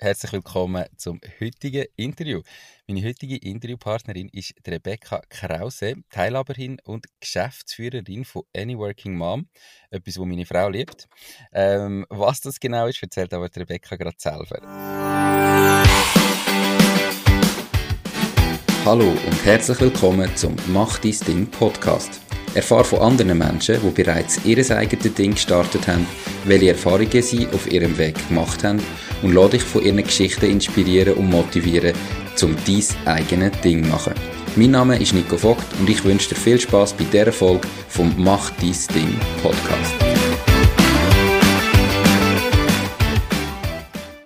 [0.00, 2.42] herzlich willkommen zum heutigen Interview.
[2.86, 9.48] Meine heutige Interviewpartnerin ist Rebecca Krause, Teilhaberin und Geschäftsführerin von Any Working Mom,
[9.90, 11.08] etwas, was meine Frau liebt.
[11.52, 14.60] Ähm, was das genau ist, erzählt aber Rebecca gerade selber.
[18.84, 22.20] Hallo und herzlich willkommen zum Mach dein Ding Podcast.
[22.54, 26.06] Erfahre von anderen Menschen, die bereits ihr eigenes Ding gestartet haben,
[26.44, 28.80] welche Erfahrungen sie auf ihrem Weg gemacht haben
[29.22, 31.94] und lade dich von ihren Geschichten inspirieren und motivieren,
[32.42, 34.14] um dein eigenes Ding zu machen.
[34.56, 38.12] Mein Name ist Nico Vogt und ich wünsche dir viel Spaß bei dieser Folge vom
[38.16, 39.94] Mach dein Ding Podcast.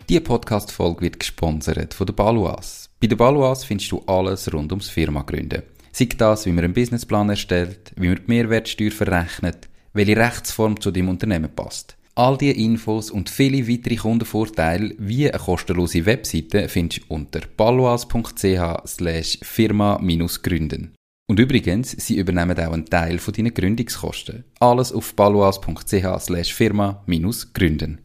[0.09, 2.91] Diese Podcast-Folge wird gesponsert von der Baluas.
[3.01, 5.63] Bei der Baluas findest du alles rund ums Firma gründen.
[5.91, 10.91] Sei das, wie man einen Businessplan erstellt, wie man die Mehrwertsteuer verrechnet, welche Rechtsform zu
[10.91, 11.97] deinem Unternehmen passt.
[12.15, 18.87] All diese Infos und viele weitere Kundenvorteile wie eine kostenlose Webseite findest du unter paloas.ch
[18.87, 20.95] slash firma-gründen.
[21.27, 24.45] Und übrigens, sie übernehmen auch einen Teil von deinen Gründungskosten.
[24.61, 28.05] Alles auf paloas.ch slash firma-gründen.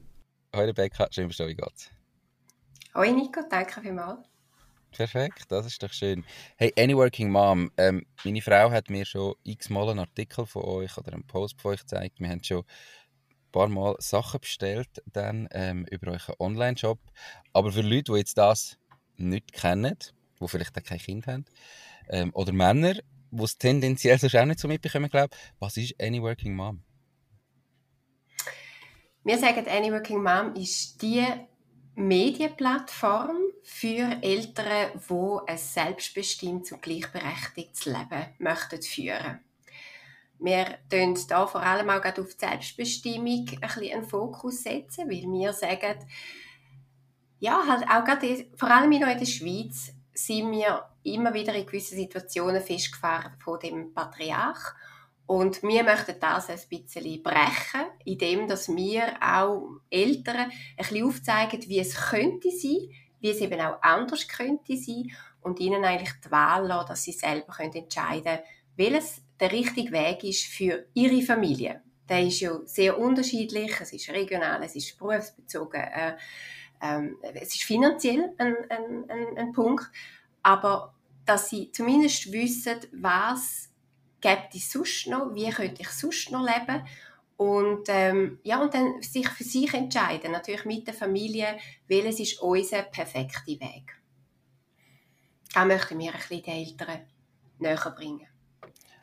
[0.53, 1.67] Hallo Rebecca, schön, dass du da
[2.93, 4.19] Hallo Nico, danke vielmals.
[4.91, 6.23] Perfekt, das ist doch schön.
[6.55, 10.97] Hey, Any Working Mom, ähm, meine Frau hat mir schon x-mal einen Artikel von euch
[10.97, 12.19] oder einen Post von euch gezeigt.
[12.19, 12.63] Wir haben schon
[13.51, 16.99] paar Mal Sachen bestellt dann ähm, über euren Online-Shop.
[17.53, 18.77] Aber für Leute, die jetzt das
[19.17, 19.97] nicht kennen,
[20.39, 21.45] die vielleicht auch kein Kind haben,
[22.09, 22.93] ähm, oder Männer,
[23.31, 26.83] die es tendenziell sonst auch nicht so mitbekommen, glaube was ist Any Working Mom?
[29.23, 31.25] Wir sagen, Any Working Mom ist die
[31.95, 39.39] Medienplattform für Eltern, die ein selbstbestimmtes und gleichberechtigtes Leben möchten führen
[40.39, 45.23] wir setzen da vor allem auch auf die Selbstbestimmung ein bisschen einen Fokus setzen, weil
[45.23, 46.05] wir sagen,
[47.39, 51.97] ja, halt auch gerade, vor allem in der Schweiz sind wir immer wieder in gewissen
[51.97, 54.73] Situationen festgefahren von dem Patriarch.
[55.25, 61.67] Und wir möchten das ein bisschen brechen, indem dass wir auch Eltern ein bisschen aufzeigen,
[61.67, 62.89] wie es könnte sein,
[63.19, 65.11] wie es eben auch anders könnte sein
[65.41, 68.43] und ihnen eigentlich die Wahl lassen, dass sie selber entscheiden können,
[68.77, 71.81] welches der richtige Weg ist für ihre Familie.
[72.09, 76.15] Der ist ja sehr unterschiedlich, es ist regional, es ist berufsbezogen, äh,
[76.81, 79.85] äh, es ist finanziell ein, ein, ein, ein Punkt,
[80.41, 80.93] aber
[81.25, 83.69] dass sie zumindest wissen, was
[84.21, 86.83] gibt es sonst noch, wie könnte ich sonst noch leben
[87.35, 92.41] und, ähm, ja, und dann sich für sich entscheiden, natürlich mit der Familie, welches ist
[92.41, 93.95] unser perfekter Weg.
[95.53, 97.01] Da möchten wir ein bisschen die Eltern
[97.59, 98.27] näher bringen.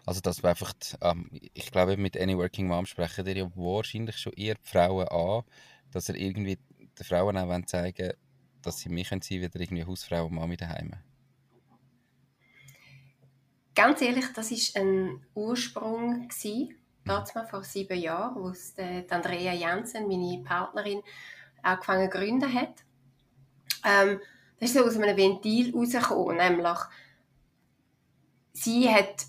[0.07, 4.19] Also das war einfach, ähm, ich glaube mit Any Working Mom sprechen ihr ja wahrscheinlich
[4.19, 5.43] schon eher die Frauen an,
[5.93, 6.59] dass ihr irgendwie
[6.99, 8.13] den Frauen auch zeigen
[8.65, 10.93] dass sie mich sein wieder irgendwie Hausfrau und Mami daheim.
[13.75, 16.77] Ganz ehrlich, das ist ein Ursprung gewesen,
[17.35, 21.03] mal vor sieben Jahren, wo es die Andrea Jensen, meine Partnerin,
[21.63, 22.85] angefangen zu gründen hat.
[23.85, 24.21] Ähm,
[24.59, 26.79] das ist so aus einem Ventil rausgekommen, nämlich
[28.53, 29.27] sie hat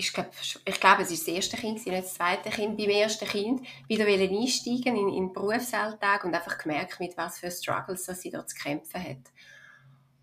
[0.00, 0.30] ich glaube,
[0.64, 4.06] ich glaube, es ist das erste Kind, nicht das zweite Kind, beim ersten Kind wieder
[4.06, 8.50] einsteigen in, in den Berufsalltag und einfach gemerkt, mit was für Struggles dass sie dort
[8.50, 9.30] zu kämpfen hat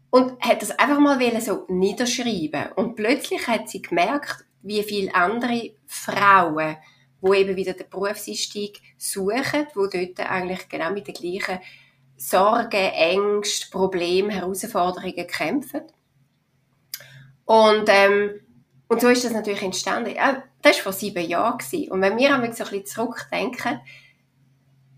[0.10, 5.76] und hat das einfach mal so niederschreiben und plötzlich hat sie gemerkt, wie viele andere
[5.86, 6.78] Frauen,
[7.22, 11.60] wo eben wieder den Berufseinstieg suchen, wo dort eigentlich genau mit den gleichen
[12.16, 15.84] Sorgen, Ängsten, Problemen, Herausforderungen kämpfen.
[17.46, 18.42] Und, ähm,
[18.88, 20.16] und so ist das natürlich entstanden.
[20.16, 21.60] Ja, das war vor sieben Jahren.
[21.90, 23.82] Und wenn wir so ein bisschen zurückdenken,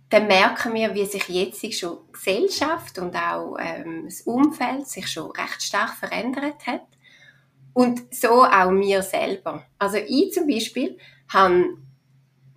[0.10, 5.08] dann merken wir, wie sich jetzt schon die Gesellschaft und auch ähm, das Umfeld sich
[5.08, 6.82] schon recht stark verändert hat.
[7.74, 9.66] Und so auch wir selber.
[9.78, 10.98] Also ich zum Beispiel
[11.32, 11.78] habe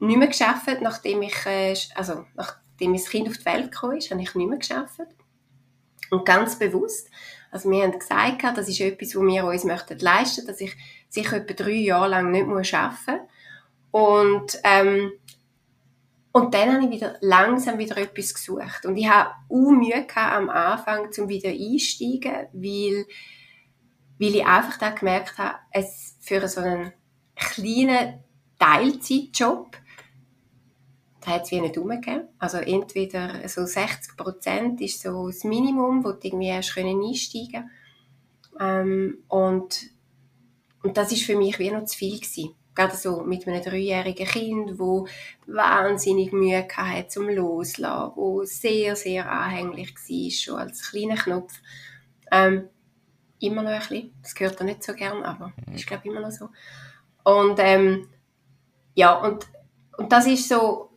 [0.00, 4.10] nicht mehr geschafft, nachdem ich, äh, also nachdem das Kind auf die Welt gekommen ist,
[4.10, 5.00] habe ich nicht mehr geschafft.
[6.10, 7.08] Und ganz bewusst.
[7.50, 10.74] Also wir haben gesagt, das ist etwas, was wir uns möchten leisten, dass ich
[11.12, 13.28] sicher etwa drei Jahre lang nicht arbeiten muss.
[13.90, 15.12] Und ähm,
[16.34, 18.86] und dann habe ich wieder langsam wieder etwas gesucht.
[18.86, 23.04] Und ich habe auch Mühe am Anfang, um wieder einsteigen, weil,
[24.18, 26.94] weil ich einfach da gemerkt habe, es für so einen
[27.36, 28.24] kleinen
[28.58, 29.76] Teilzeitjob,
[31.20, 32.28] da hat es wie nicht umgegeben.
[32.38, 37.70] Also entweder so 60 Prozent ist so das Minimum, wo du irgendwie erst einsteigen
[38.58, 39.90] ähm, und,
[40.82, 42.54] und das ist für mich wie noch zu viel gewesen.
[42.74, 45.06] gerade so mit einem dreijährigen Kind, wo
[45.46, 51.52] wahnsinnig Mühe hatte zum Loslassen, wo sehr, sehr anhänglich war, schon als kleiner Knopf.
[52.30, 52.68] Ähm,
[53.40, 54.14] immer noch ein bisschen.
[54.22, 55.74] Das gehört er nicht so gern, aber mhm.
[55.74, 56.48] ist, glaube ich, immer noch so.
[57.24, 58.08] Und, ähm,
[58.94, 59.46] ja, und,
[59.98, 60.90] und das ist so,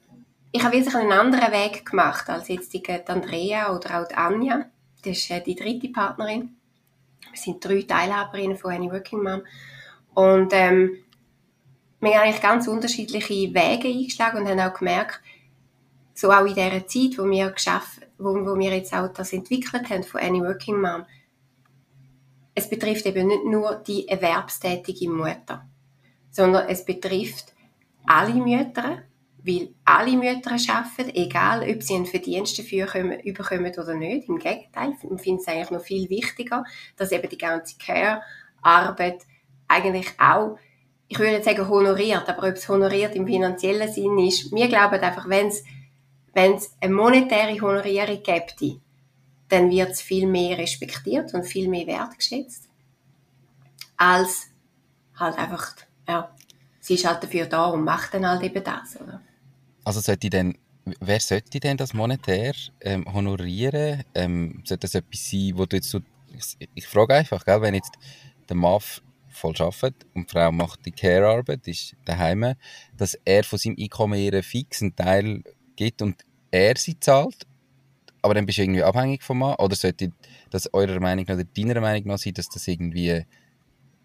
[0.51, 4.65] ich habe wirklich einen anderen Weg gemacht als jetzt die Andrea oder auch die Anja.
[5.03, 6.55] Das ist äh, die dritte Partnerin.
[7.31, 9.41] Wir sind drei Teilhaberinnen von Any Working Mom.
[10.15, 10.97] Und ähm,
[11.99, 15.21] wir haben eigentlich ganz unterschiedliche Wege eingeschlagen und haben auch gemerkt,
[16.13, 17.53] so auch in dieser Zeit, wo wir,
[18.17, 21.05] wo, wo wir jetzt auch das entwickelt haben von Any Working Mom,
[22.55, 25.67] es betrifft eben nicht nur die erwerbstätige Mutter,
[26.31, 27.53] sondern es betrifft
[28.05, 29.03] alle Mütter,
[29.43, 34.29] weil alle Mütter arbeiten, egal ob sie einen Verdienst dafür bekommen oder nicht.
[34.29, 36.63] Im Gegenteil, ich finde es eigentlich noch viel wichtiger,
[36.95, 39.25] dass eben die ganze Care-Arbeit
[39.67, 40.57] eigentlich auch,
[41.07, 44.99] ich würde nicht sagen honoriert, aber ob es honoriert im finanziellen Sinn ist, wir glauben
[44.99, 48.63] einfach, wenn es eine monetäre Honorierung gibt,
[49.49, 52.67] dann wird es viel mehr respektiert und viel mehr wertgeschätzt,
[53.97, 54.47] als
[55.15, 55.75] halt einfach,
[56.07, 56.29] ja,
[56.79, 59.21] sie ist halt dafür da und macht dann halt eben das, oder?
[59.83, 60.57] Also sollte denn,
[60.99, 64.03] wer sollte denn das monetär ähm, honorieren?
[64.15, 65.99] Ähm, sollte das etwas sein, wo du jetzt so,
[66.35, 67.93] ich, ich frage einfach, gell, wenn jetzt
[68.49, 68.81] der Mann
[69.35, 72.55] voll arbeitet und die Frau macht die Care-Arbeit, ist daheim,
[72.97, 75.43] dass er von seinem Einkommen ihren fixen Teil
[75.75, 77.45] gibt und er sie zahlt
[78.25, 79.53] aber dann bist du irgendwie abhängig vom Mann?
[79.59, 80.11] Oder sollte
[80.49, 83.23] das eurer Meinung nach oder deiner Meinung nach sein, dass das irgendwie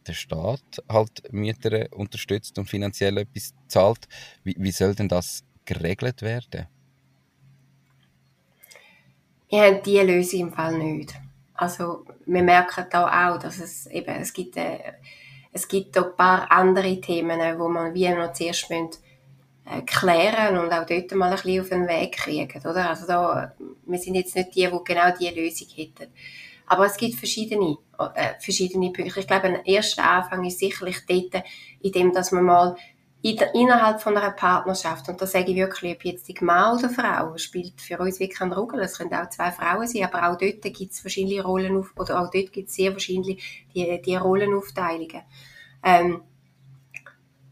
[0.07, 0.61] der Staat
[0.91, 4.07] halt Mütter unterstützt und finanziell etwas zahlt?
[4.45, 6.67] Wie, wie soll denn das geregelt werden?
[9.49, 11.15] Wir haben diese Lösung im Fall nicht.
[11.55, 14.93] Also wir merken da auch, dass es eben, es gibt, äh,
[15.53, 18.91] es gibt ein paar andere Themen, wo man wie noch zuerst müssen,
[19.65, 22.91] äh, klären und auch dort mal ein bisschen auf den Weg kriegen, oder?
[22.91, 23.53] Also da,
[23.87, 26.13] wir sind jetzt nicht die, die genau diese Lösung hätten.
[26.67, 27.77] Aber es gibt verschiedene,
[28.15, 29.21] äh, verschiedene Punkte.
[29.21, 31.43] Ich glaube, ein erster Anfang ist sicherlich dort,
[31.81, 32.77] in dem, dass man mal
[33.23, 37.37] innerhalb von einer Partnerschaft, und da sage ich wirklich, ob jetzt die Mann oder Frau,
[37.37, 38.83] spielt für uns wirklich keine Rolle.
[38.83, 42.31] Es können auch zwei Frauen sein, aber auch dort gibt es verschiedene Rollen, oder auch
[42.31, 43.37] dort gibt es sehr verschiedene,
[43.75, 45.23] die, die Rollenaufteilungen.
[45.83, 46.23] Ähm,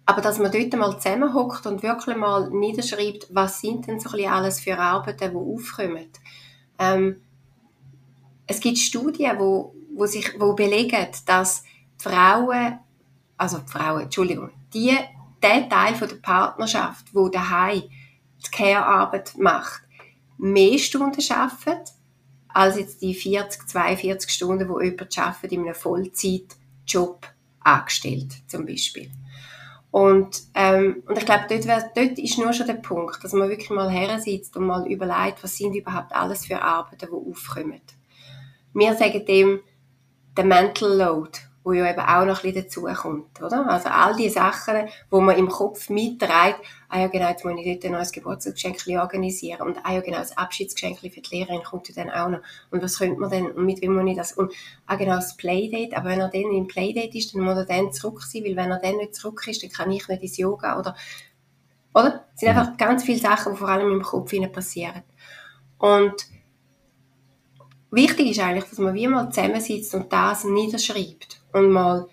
[0.06, 4.26] aber dass man dort mal zusammenhockt und wirklich mal niederschreibt, was sind denn so ein
[4.26, 6.08] alles für Arbeiten, die aufkommen.
[6.78, 7.20] Ähm,
[8.46, 12.78] es gibt Studien, wo, wo, sich, wo belegen, dass die Frauen,
[13.36, 14.96] also die Frauen, Entschuldigung, die,
[15.42, 19.82] der Teil von der Partnerschaft, wo daheim die Care-Arbeit macht,
[20.36, 21.92] mehr Stunden arbeitet,
[22.48, 27.26] als jetzt die 40, 42 Stunden, wo jemand arbeitet in einem Vollzeitjob
[27.60, 29.10] angestellt, zum Beispiel.
[29.90, 31.64] Und, ähm, und ich glaube, dort,
[31.96, 35.42] dort ist nur schon der Punkt, dass man wirklich mal her sitzt und mal überlegt,
[35.42, 37.80] was sind überhaupt alles für Arbeiten, die aufkommen.
[38.74, 39.60] Wir sagen dem
[40.36, 43.68] der Mental Load wo ja eben auch noch ein bisschen dazukommt, oder?
[43.68, 47.78] Also all die Sachen, wo man im Kopf mitträgt, ah ja genau, jetzt muss ich
[47.78, 51.94] dort ein Geburtstagsgeschenk organisieren und ah ja genau, das Abschiedsgeschenk für die Lehrerin kommt ja
[51.94, 54.50] dann auch noch und was könnte man denn und mit wem muss ich das und
[54.86, 57.92] ah genau, das Playdate, aber wenn er dann im Playdate ist, dann muss er dann
[57.92, 60.78] zurück sein, weil wenn er dann nicht zurück ist, dann kann ich nicht ins Yoga
[60.78, 60.96] oder
[61.94, 62.24] oder?
[62.34, 65.02] Es sind einfach ganz viele Sachen, die vor allem im Kopf passieren.
[65.78, 66.26] Und
[67.90, 72.08] wichtig ist eigentlich, dass man wie mal zusammensitzt und das niederschreibt und mal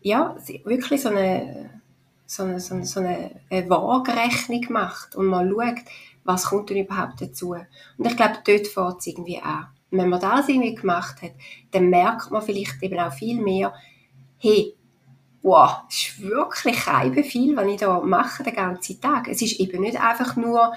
[0.00, 1.80] ja, wirklich so eine,
[2.26, 5.84] so eine, so eine, so eine, Waagrechnung macht und mal schaut,
[6.24, 7.52] was kommt denn überhaupt dazu.
[7.52, 9.40] Und ich glaube, dort fängt es irgendwie.
[9.40, 11.32] Und wenn man das irgendwie gemacht hat,
[11.70, 13.72] dann merkt man vielleicht eben auch viel mehr,
[14.38, 14.74] hey,
[15.42, 19.28] wow, es ist wirklich kein viel, was ich da mache den ganzen Tag.
[19.28, 20.74] Es ist eben nicht einfach nur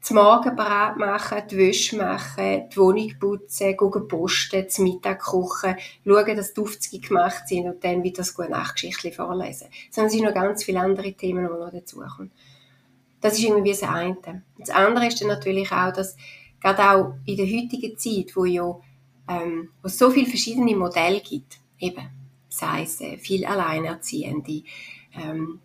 [0.00, 5.76] zum Morgen bereit machen, die Wäsche machen, die Wohnung putzen, gucken posten, zum Mittag kochen,
[6.04, 9.68] schauen, dass die Aufzüge gemacht sind und dann wieder das gute Nachtgeschichtchen vorlesen.
[9.90, 12.30] Sondern es sind noch ganz viele andere Themen, die noch dazukommen.
[13.20, 14.42] Das ist irgendwie das eine.
[14.58, 16.16] Das andere ist dann natürlich auch, dass
[16.60, 18.80] gerade auch in der heutigen Zeit, wo ja
[19.30, 22.08] ähm, wo es so viele verschiedene Modelle gibt, eben,
[22.48, 24.64] sei es äh, viel Alleinerziehende,
[25.14, 25.60] ähm,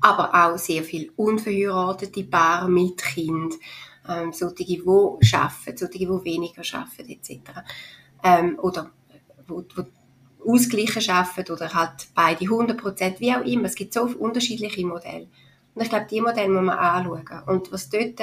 [0.00, 3.54] aber auch sehr viel unverheiratete Paare mit Kind,
[4.08, 7.40] ähm, solche, die arbeiten, solche, die weniger arbeiten, etc.
[8.22, 8.90] Ähm, oder
[9.46, 9.84] wo, wo
[10.46, 13.64] ausgleichen arbeiten oder halt beide 100% wie auch immer.
[13.64, 15.28] Es gibt so unterschiedliche Modelle.
[15.74, 17.42] Und ich glaube, die Modelle muss man anschauen.
[17.46, 18.20] Und was dort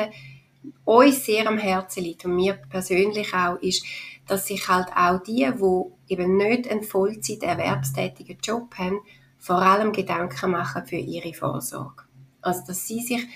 [0.83, 3.85] uns sehr am Herzen liegt und mir persönlich auch, ist,
[4.27, 8.99] dass sich halt auch die, die eben nicht einen Vollzeit erwerbstätigen Job haben,
[9.45, 12.01] vor allem Gedanken machen für ihre Vorsorge.
[12.41, 13.27] Also, dass sie sich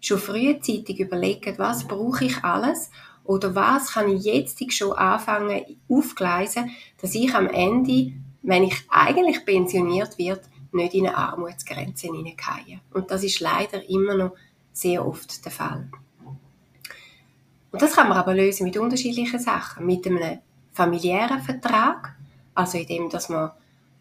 [0.00, 2.90] schon frühzeitig überlegen, was brauche ich alles
[3.22, 9.44] oder was kann ich jetzt schon anfangen aufgleisen, dass ich am Ende, wenn ich eigentlich
[9.44, 10.40] pensioniert wird,
[10.72, 12.80] nicht in eine Armutsgrenze hineinfallen.
[12.92, 14.32] Und das ist leider immer noch
[14.72, 15.88] sehr oft der Fall.
[17.70, 19.86] Und das kann man aber lösen mit unterschiedlichen Sachen.
[19.86, 20.40] Mit einem
[20.72, 22.16] familiären Vertrag,
[22.56, 23.52] also in dem, dass man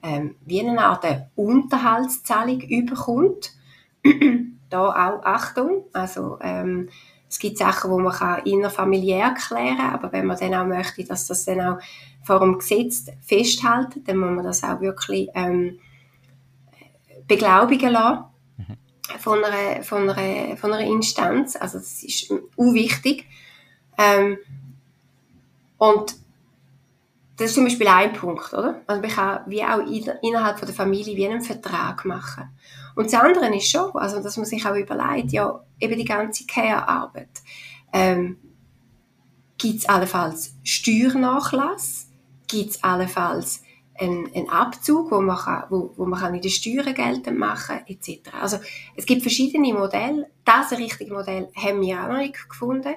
[0.03, 1.05] ähm, wie eine Art
[1.35, 3.53] Unterhaltszahlung überkommt.
[4.69, 6.89] da auch Achtung, also ähm,
[7.29, 11.03] es gibt Sachen, wo man kann innerfamiliär klären kann, aber wenn man dann auch möchte,
[11.03, 11.77] dass das dann auch
[12.23, 15.79] vor dem Gesetz festhalten, dann muss man das auch wirklich ähm,
[17.27, 18.25] beglaubigen lassen
[18.57, 19.19] mhm.
[19.19, 21.55] von, einer, von, einer, von einer Instanz.
[21.55, 23.25] Also das ist unwichtig.
[23.97, 24.37] Ähm,
[25.77, 26.15] und
[27.37, 28.81] das ist zum Beispiel ein Punkt, oder?
[28.85, 29.79] Also man kann wie auch
[30.21, 32.49] innerhalb von der Familie wie einen Vertrag machen.
[32.95, 36.45] Und das andere ist schon, also dass man sich auch überlegt, ja, eben die ganze
[36.45, 37.41] Care-Arbeit.
[37.91, 38.37] Ähm,
[39.57, 42.09] Gibt es allenfalls Steuernachlass?
[42.47, 43.63] Gibt es allenfalls
[43.97, 47.79] einen, einen Abzug, wo man, kann, wo, wo man kann in den Steuern geltend machen
[47.87, 48.21] etc.
[48.41, 48.57] Also
[48.95, 50.29] es gibt verschiedene Modelle.
[50.45, 52.93] Das richtige Modell haben wir auch noch nicht gefunden.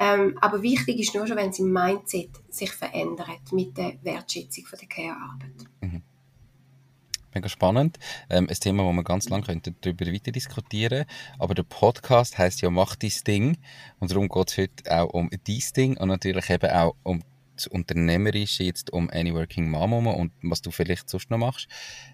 [0.00, 4.64] Ähm, aber wichtig ist nur schon, wenn es im Mindset sich verändert mit der Wertschätzung
[4.66, 5.68] von der Care-Arbeit.
[5.80, 6.02] Mhm.
[7.34, 7.98] Mega spannend.
[8.28, 11.06] Ähm, ein Thema, wo wir ganz lange könnten darüber weiter diskutieren
[11.38, 13.58] Aber der Podcast heißt ja «Mach dein Ding».
[14.00, 17.22] Und darum geht es heute auch um dein Ding und natürlich eben auch um
[17.56, 21.68] das Unternehmerische, jetzt um «Any Working Mom» und was du vielleicht sonst noch machst.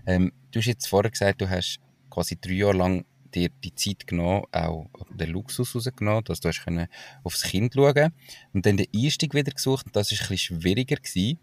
[0.07, 1.81] Ähm, du hast jetzt vorher gesagt, du hast
[2.11, 3.05] quasi drei Jahre lang
[3.35, 6.89] dir die Zeit genommen, auch den Luxus rausgenommen, dass du hast können
[7.25, 8.13] aufs Kind schauen
[8.53, 11.39] und dann den Einstieg wieder gesucht und das ist ein bisschen schwieriger gewesen.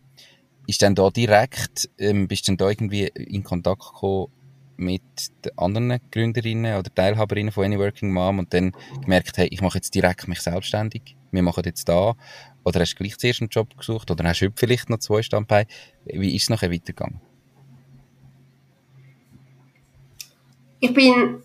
[0.68, 4.32] Ist dann da direkt, ähm, bist dann da irgendwie in Kontakt gekommen
[4.77, 5.04] mit
[5.44, 9.77] den anderen Gründerinnen oder Teilhaberinnen von Any Working Mom und dann gemerkt, hey, ich mache
[9.77, 12.15] jetzt direkt mich selbstständig, wir machen jetzt da
[12.63, 15.68] oder hast du gleich zuerst einen Job gesucht oder hast du vielleicht noch zwei Standbeine?
[16.06, 17.22] Wie ist es nachher weitergegangen?
[20.80, 21.42] Ich bin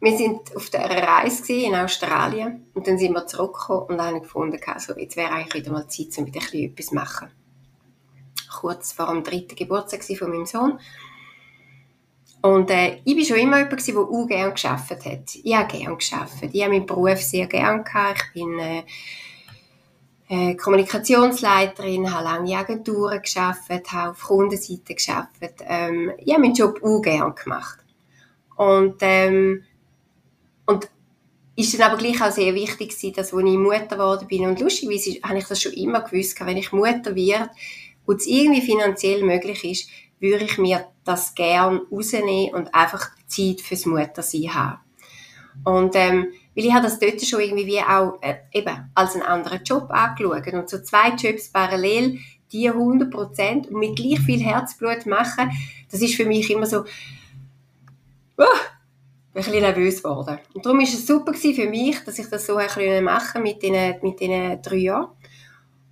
[0.00, 4.58] wir sind auf der Reise in Australien und dann sind wir zurückgekommen und haben gefunden,
[4.66, 7.28] also jetzt wäre eigentlich wieder mal Zeit, um wieder etwas zu machen.
[8.50, 10.78] Kurz vor dem dritten Geburtstag von meinem Sohn.
[12.42, 15.34] Und äh, ich war schon immer jemand, der auch gerne gearbeitet hat.
[15.34, 16.50] Ich habe gerne gearbeitet.
[16.54, 18.24] Ich habe meinen Beruf sehr gerne gehabt.
[18.28, 18.82] Ich bin äh,
[20.28, 25.66] äh, Kommunikationsleiterin, habe lange in Agenturen gearbeitet, habe auf Kundenseite gearbeitet.
[25.68, 27.78] Ähm, ich habe meinen Job auch gerne gemacht.
[28.56, 29.64] Und ähm,
[30.66, 30.88] und
[31.56, 34.60] ist dann aber gleich auch sehr wichtig gewesen, dass, als ich Mutter geworden bin, und
[34.60, 37.50] lustigerweise habe ich das schon immer gewusst, wenn ich Mutter werde
[38.06, 39.90] und es irgendwie finanziell möglich ist,
[40.20, 44.80] würde ich mir das gern rausnehmen und einfach Zeit fürs Muttersein haben.
[45.64, 49.62] Und ähm, weil ich habe das dort schon irgendwie auch äh, eben als einen anderen
[49.64, 52.18] Job angeschaut und so zwei Jobs parallel,
[52.52, 55.50] die 100 Prozent und mit gleich viel Herzblut machen,
[55.90, 56.80] das ist für mich immer so,
[58.38, 58.44] uh,
[59.32, 60.38] ein bisschen nervös geworden.
[60.54, 64.18] Und darum war es super für mich, dass ich das so machen mit diesen, mit
[64.18, 65.08] diesen drei Jahren.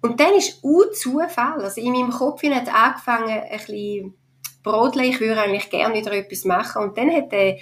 [0.01, 1.63] Und dann ist auch Zufall.
[1.63, 4.15] Also in meinem Kopf hat angefangen, ein bisschen
[4.63, 6.83] brodeln, ich würde eigentlich gerne wieder etwas machen.
[6.83, 7.59] Und dann hat eine,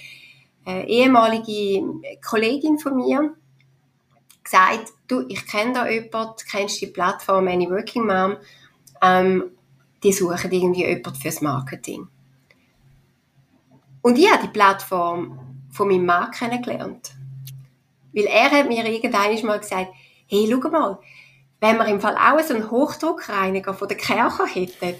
[0.66, 1.84] ehemalige
[2.26, 3.34] Kollegin von mir
[4.42, 8.36] gesagt, du, ich kenne da jemanden, kennst die Plattform Any Working Mom,
[9.02, 9.50] ähm,
[10.02, 12.08] die suchen irgendwie jemanden fürs Marketing.
[14.02, 15.45] Und ich habe die Plattform
[15.76, 17.12] von meinem Mann kennengelernt.
[18.12, 19.92] Weil er hat mir irgendwann mal gesagt,
[20.26, 20.98] hey, schau mal,
[21.60, 24.94] wenn wir im Fall auch so einen Hochdruckreiniger von der Kirche hätten,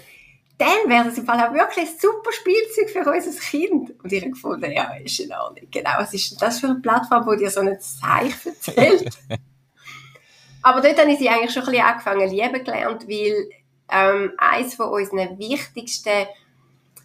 [0.57, 3.93] dann wäre das im Fall auch wirklich ein super Spielzeug für unser Kind.
[4.03, 5.67] Und ich habe gefunden, ja, ist in Ordnung.
[5.69, 9.17] Genau, was ist das für eine Plattform, die dir so ein Zeichen erzählt?
[10.63, 13.49] Aber dort habe ich sie eigentlich schon ein bisschen angefangen lieben gelernt, weil
[13.89, 16.27] ähm, eines von unseren wichtigsten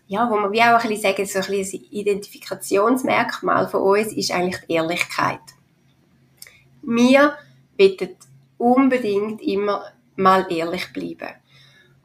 [0.07, 4.31] ja, wo man wie auch ein bisschen sagen, so ein bisschen Identifikationsmerkmal von uns ist
[4.31, 5.41] eigentlich die Ehrlichkeit.
[6.83, 7.35] Wir
[7.79, 8.17] wollen
[8.59, 9.85] unbedingt immer
[10.17, 11.35] mal ehrlich bleiben.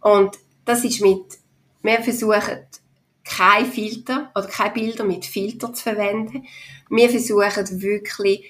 [0.02, 1.26] Und das ist mit,
[1.82, 2.66] wir versuchen
[3.24, 6.46] kein Filter oder keine Bilder mit Filter zu verwenden.
[6.90, 8.46] Wir versuchen wirklich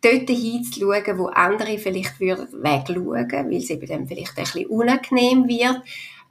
[0.00, 2.48] dort hinzuschauen, wo andere vielleicht würden
[3.50, 5.82] weil es eben dann vielleicht ein bisschen unangenehm wird.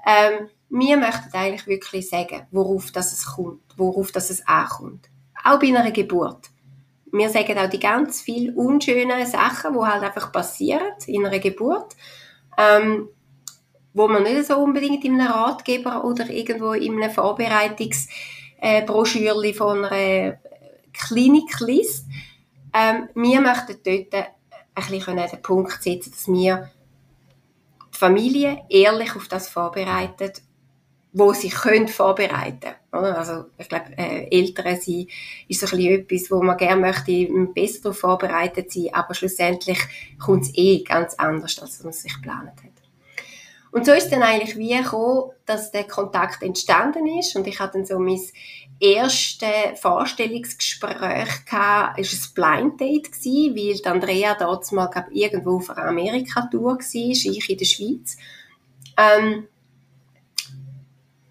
[0.06, 5.08] Ähm, wir möchten eigentlich wirklich sagen, worauf das es kommt, worauf das es ankommt.
[5.44, 6.50] Auch bei einer Geburt.
[7.12, 11.96] Wir sagen auch die ganz viel unschönen Sachen, die halt einfach passieren in einer Geburt,
[12.58, 13.08] ähm,
[13.94, 18.10] wo man nicht so unbedingt in einem Ratgeber oder irgendwo in einem Vorbereitungsbuch
[18.60, 20.40] äh, von einer
[20.92, 22.08] Klinik liest.
[22.74, 26.72] Ähm, wir möchten dort ein bisschen den Punkt setzen, dass wir
[27.94, 30.42] die Familie ehrlich auf das vorbereitet,
[31.14, 33.16] wo sie können vorbereiten können.
[33.16, 35.10] Also ich glaube, äh, Eltern sind,
[35.48, 39.80] ist so ein bisschen etwas, wo man gerne möchte, besser darauf vorbereitet sein, aber schlussendlich
[40.20, 42.74] kommt es eh ganz anders, als man sich geplant hat.
[43.72, 47.80] Und so ist dann eigentlich wie gekommen, dass der Kontakt entstanden ist und ich hatte
[47.80, 48.22] dann so mein
[48.80, 55.70] erstes Vorstellungsgespräch gehabt, ist ein Blind Date gewesen, weil Andrea dort mal glaub, irgendwo auf
[55.70, 58.18] einer Amerika-Tour war, ich in der Schweiz.
[58.98, 59.48] Ähm,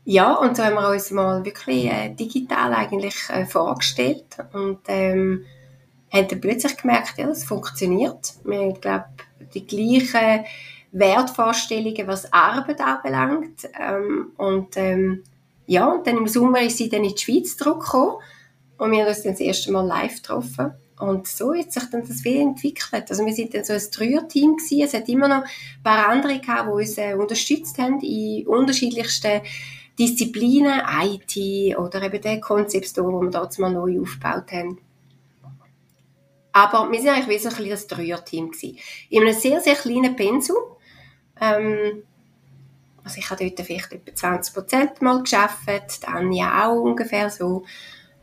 [0.05, 5.45] ja, und so haben wir uns mal wirklich äh, digital eigentlich äh, vorgestellt und ähm,
[6.13, 8.35] haben dann plötzlich gemerkt, ja, es funktioniert.
[8.45, 9.05] Wir haben, glaube
[9.55, 10.45] die gleichen
[10.93, 13.69] Wertvorstellungen, was Arbeit anbelangt.
[13.79, 15.25] Ähm, und ähm,
[15.67, 18.17] ja, und dann im Sommer ist sie dann in die Schweiz zurückgekommen
[18.79, 20.73] und wir haben uns dann das erste Mal live getroffen.
[20.99, 23.07] Und so hat sich dann das wieder entwickelt.
[23.09, 24.83] Also wir sind dann so ein Dreier-Team gewesen.
[24.85, 29.41] Es hat immer noch ein paar andere gehabt, die uns äh, unterstützt haben in unterschiedlichsten
[29.99, 34.79] Disziplinen, IT oder eben der Concept Store, den wir dort mal neu aufgebaut haben.
[36.53, 38.53] Aber wir sind eigentlich wie so ein Dreier-Team.
[39.11, 40.57] In einem sehr, sehr kleinen Pensum.
[41.41, 42.03] Ähm,
[43.05, 45.67] also ich habe dort vielleicht etwa 20 Prozent mal geschafft,
[46.03, 47.65] dann ja auch ungefähr so.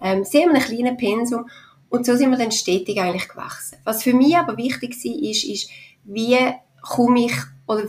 [0.02, 1.50] Ähm, sehr einem kleinen Pensum.
[1.90, 3.80] Und so sind wir dann stetig eigentlich gewachsen.
[3.84, 5.70] Was für mich aber wichtig war, ist, ist,
[6.04, 6.38] wie
[6.82, 7.34] komme ich,
[7.68, 7.88] oder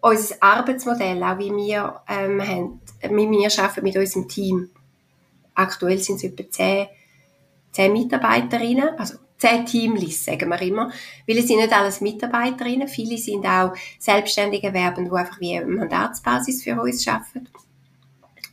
[0.00, 4.70] unser Arbeitsmodell, auch wie wir, ähm, haben, wir arbeiten mit unserem Team.
[5.54, 6.86] Aktuell sind es etwa 10,
[7.72, 10.92] 10 Mitarbeiterinnen, also zehn Teamlis, sagen wir immer.
[11.26, 15.66] Weil es sind nicht alles Mitarbeiterinnen, viele sind auch selbstständige Werben, die einfach wie eine
[15.66, 17.48] Mandatsbasis für uns arbeiten.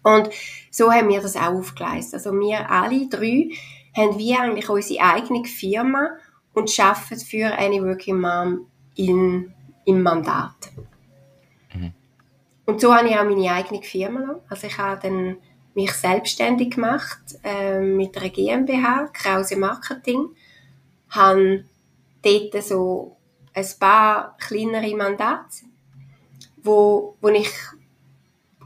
[0.01, 0.29] Und
[0.71, 2.15] so haben wir das auch aufgeleistet.
[2.15, 3.49] Also wir alle drei
[3.95, 6.11] haben wir eigentlich unsere eigene Firma
[6.53, 8.65] und arbeiten für eine Working Mom
[8.95, 9.53] in,
[9.85, 10.71] im Mandat.
[12.69, 14.39] Und so habe ich auch meine eigene Firma.
[14.47, 15.37] Also ich habe dann
[15.73, 20.27] mich selbstständig gemacht äh, mit einer GmbH, Krause Marketing
[21.09, 21.65] habe
[22.21, 23.17] dort so
[23.55, 25.65] ein paar kleinere Mandate,
[26.61, 27.49] wo, wo ich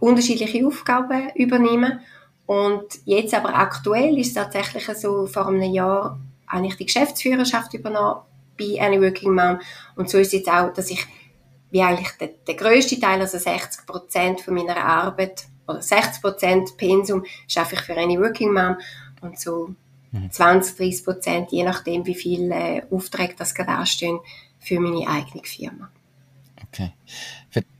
[0.01, 2.01] unterschiedliche Aufgaben übernehme.
[2.45, 7.73] Und jetzt aber aktuell ist es tatsächlich so, vor einem Jahr habe ich die Geschäftsführerschaft
[7.73, 8.23] übernommen
[8.59, 9.61] bei Any Working Mom.
[9.95, 11.07] Und so ist es jetzt auch, dass ich
[11.73, 16.77] wie eigentlich der, der grösste Teil, also 60 Prozent von meiner Arbeit, oder 60 Prozent
[16.77, 18.77] Pensum, schaffe ich für Any Working Mom.
[19.21, 19.73] Und so
[20.29, 24.19] 20, 30 Prozent, je nachdem, wie viele äh, Aufträge das gerade anstehen,
[24.59, 25.89] für meine eigene Firma.
[26.67, 26.91] Okay.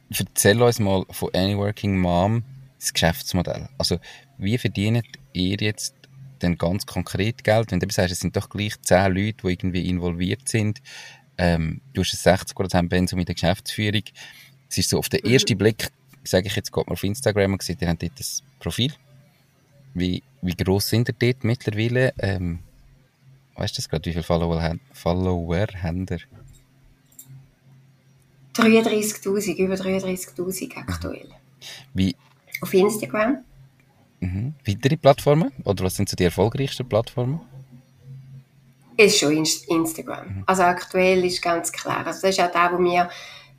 [0.10, 2.44] Erzähl uns mal von Any Working Mom
[2.80, 3.70] das Geschäftsmodell.
[3.78, 4.00] Also,
[4.40, 5.96] wie verdient ihr jetzt
[6.42, 7.72] denn ganz konkret Geld?
[7.72, 10.82] Wenn du sagst, es sind doch gleich 10 Leute, die irgendwie involviert sind.
[11.38, 14.04] Ähm, du hast ein 60 Prozent Pensum in der Geschäftsführung.
[14.69, 15.89] Es ist so auf den ersten Blick,
[16.24, 18.93] sage ich jetzt, geht mal auf Instagram und sieht, ihr habt dort das Profil
[19.93, 22.13] wie, wie gross sind ihr dort mittlerweile?
[22.19, 22.60] Ähm,
[23.56, 26.19] weißt du das gerade, wie viele Follower, Follower haben ihr?
[28.56, 31.30] 33.000, über 33.000 aktuell.
[31.93, 32.15] Wie?
[32.62, 33.43] Auf Instagram.
[34.19, 34.54] Mhm.
[34.65, 35.52] Weitere Plattformen?
[35.63, 37.41] Oder was sind so die erfolgreichsten Plattformen?
[38.98, 40.28] Ist schon Instagram.
[40.28, 40.44] Mhm.
[40.46, 42.06] Also aktuell ist ganz klar.
[42.06, 43.10] Also das ist auch da, wo wir,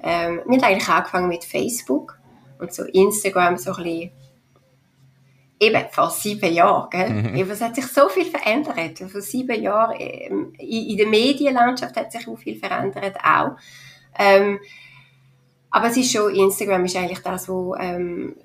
[0.01, 2.19] ähm, wir haben eigentlich angefangen mit Facebook
[2.59, 4.11] und so Instagram so ein bisschen
[5.61, 6.91] eben vor sieben Jahren.
[6.91, 7.11] Gell?
[7.11, 7.51] Mhm.
[7.51, 8.99] Es hat sich so viel verändert.
[9.11, 13.57] Vor sieben Jahren ähm, in, in der Medienlandschaft hat sich auch viel verändert auch.
[14.19, 14.59] Ähm,
[15.71, 18.37] aber es ist schon, Instagram ist eigentlich das, wo, ähm,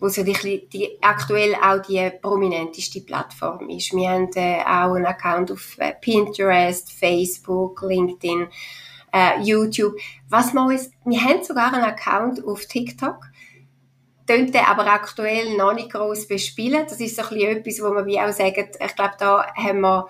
[0.00, 3.92] wo so die, die, aktuell auch die prominenteste Plattform ist.
[3.92, 8.48] Wir haben äh, auch einen Account auf äh, Pinterest, Facebook, LinkedIn,
[9.12, 9.94] äh, YouTube.
[10.28, 13.30] Was wir, uns, wir haben sogar einen Account auf TikTok
[14.30, 16.84] tönt aber aktuell noch nicht groß bespielen.
[16.88, 20.08] Das ist so ein etwas, wo man wie auch sagen, ich glaube, da haben wir,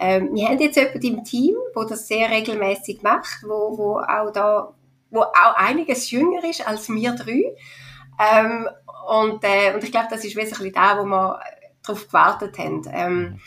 [0.00, 4.32] ähm, wir haben jetzt jemanden im Team, wo das sehr regelmäßig macht, wo, wo auch
[4.32, 4.72] da,
[5.10, 7.54] wo auch einiges jünger ist als wir drei.
[8.18, 8.68] Ähm,
[9.08, 11.40] und, äh, und ich glaube, das ist wesentlich da, wo wir
[11.82, 12.82] darauf gewartet haben.
[12.92, 13.40] Ähm,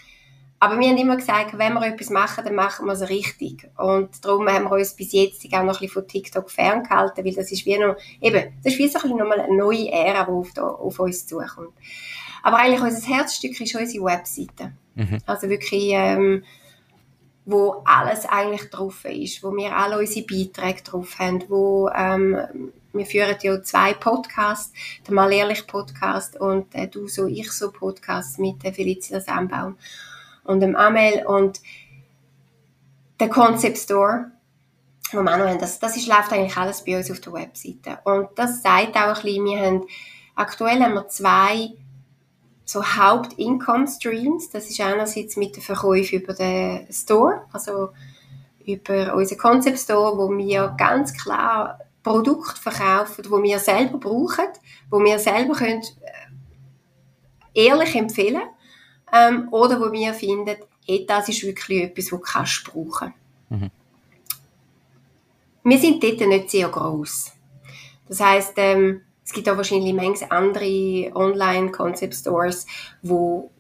[0.60, 3.68] aber wir haben immer gesagt, wenn wir etwas machen, dann machen wir es richtig.
[3.78, 7.34] Und darum haben wir uns bis jetzt auch noch ein bisschen von TikTok ferngehalten, weil
[7.34, 10.26] das ist wie noch, eben, das ist wie so ein bisschen nochmal eine neue Ära,
[10.26, 11.74] die auf, auf uns zukommt.
[12.44, 14.74] Aber eigentlich unser Herzstück ist unsere Webseite.
[14.94, 15.18] Mhm.
[15.26, 16.44] Also wirklich, ähm,
[17.46, 23.06] wo alles eigentlich drauf ist, wo wir alle unsere Beiträge drauf haben, wo ähm, wir
[23.06, 24.74] führen ja zwei Podcasts,
[25.08, 29.78] der Mal ehrlich Podcast und der Du so ich so Podcast mit der Felicia Sambaum
[30.44, 31.62] und dem Amel und
[33.20, 34.32] der Concept Store,
[35.12, 38.30] wo noch haben, das, das ist, läuft eigentlich alles bei uns auf der Webseite und
[38.36, 39.86] das zeigt auch ein bisschen, wir haben,
[40.36, 41.72] aktuell haben wir zwei
[42.72, 44.50] so Haupt-Income-Streams.
[44.50, 47.90] Das ist einerseits mit den Verkäufen über den Store, also
[48.66, 54.48] über unseren Concept Store, wo wir ganz klar Produkte verkaufen, wo wir selber brauchen,
[54.90, 55.84] wo wir selber können
[57.54, 58.44] äh, ehrlich empfehlen
[59.14, 63.14] ähm, oder wo wir finden, hey, das ist wirklich etwas, was kannst du brauchen.
[63.50, 63.72] Mhm.
[65.64, 67.34] Wir sind dort nicht sehr groß.
[68.08, 72.66] Das heißt, ähm, es gibt auch wahrscheinlich manche andere Online-Concept-Stores,
[73.04, 73.52] wo,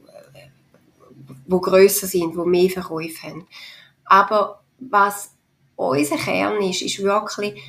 [1.45, 3.47] wo grösser sind, wo mehr Verkäufe haben.
[4.05, 5.35] Aber was
[5.75, 7.61] unser Kern ist, ist wirklich,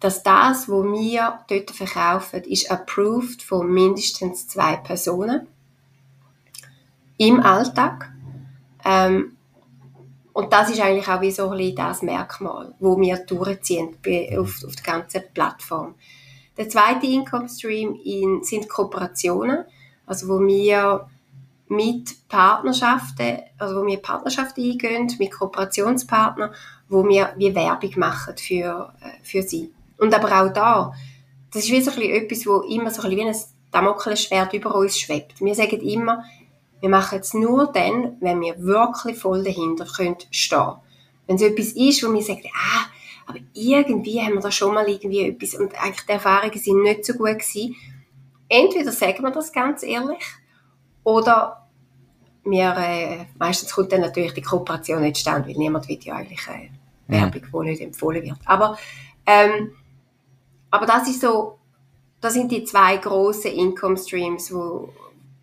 [0.00, 5.46] dass das, was wir dort verkaufen, ist approved von mindestens zwei Personen
[7.18, 8.10] im Alltag.
[8.82, 9.36] Ähm,
[10.32, 13.96] und das ist eigentlich auch wie so ein bisschen das Merkmal, wo wir durchziehen
[14.38, 15.94] auf, auf der ganzen Plattform.
[16.56, 19.64] Der zweite Income Stream in, sind Kooperationen,
[20.06, 21.08] also wo wir
[21.68, 26.52] mit Partnerschaften, also wo wir Partnerschaften eingehen, mit Kooperationspartnern,
[26.88, 29.72] wo wir wie Werbung machen für, äh, für sie.
[30.00, 30.92] Und aber auch da,
[31.52, 33.36] das ist wie so ein bisschen etwas, wo immer so ein bisschen wie ein
[33.70, 35.40] Damoklesschwert über uns schwebt.
[35.40, 36.24] Wir sagen immer,
[36.80, 40.74] wir machen es nur dann, wenn wir wirklich voll dahinter können stehen.
[41.26, 42.86] Wenn es etwas ist, wo wir sagen, ah,
[43.26, 47.04] aber irgendwie haben wir da schon mal irgendwie etwas und eigentlich die Erfahrungen sind nicht
[47.04, 47.76] so gut gewesen.
[48.48, 50.24] Entweder sagen wir das ganz ehrlich
[51.04, 51.68] oder
[52.44, 56.48] wir, äh, meistens kommt dann natürlich die Kooperation nicht zustande, weil niemand will ja eigentlich
[56.48, 56.70] äh,
[57.06, 57.64] Werbung, mhm.
[57.64, 58.38] die nicht empfohlen wird.
[58.46, 58.78] Aber,
[59.26, 59.72] ähm,
[60.70, 61.58] aber das ist so,
[62.20, 64.92] das sind die zwei grossen Income Streams, wo,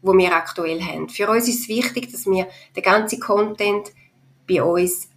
[0.01, 1.09] wo wir aktuell haben.
[1.09, 3.91] Für uns ist es wichtig, dass wir den ganzen Content
[4.47, 5.09] bei uns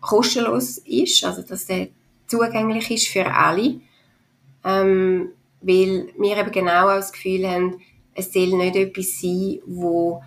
[0.00, 1.88] kostenlos ist, also dass der
[2.26, 3.80] zugänglich ist für alle.
[4.64, 7.80] Ähm, weil wir eben genau auch das Gefühl haben,
[8.14, 10.22] es soll nicht etwas sein, wo,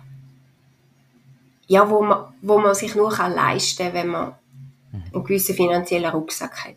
[1.66, 4.34] ja, wo, man, wo man sich nur kann leisten kann, wenn man
[4.92, 6.74] einen gewissen finanziellen Rucksack hat.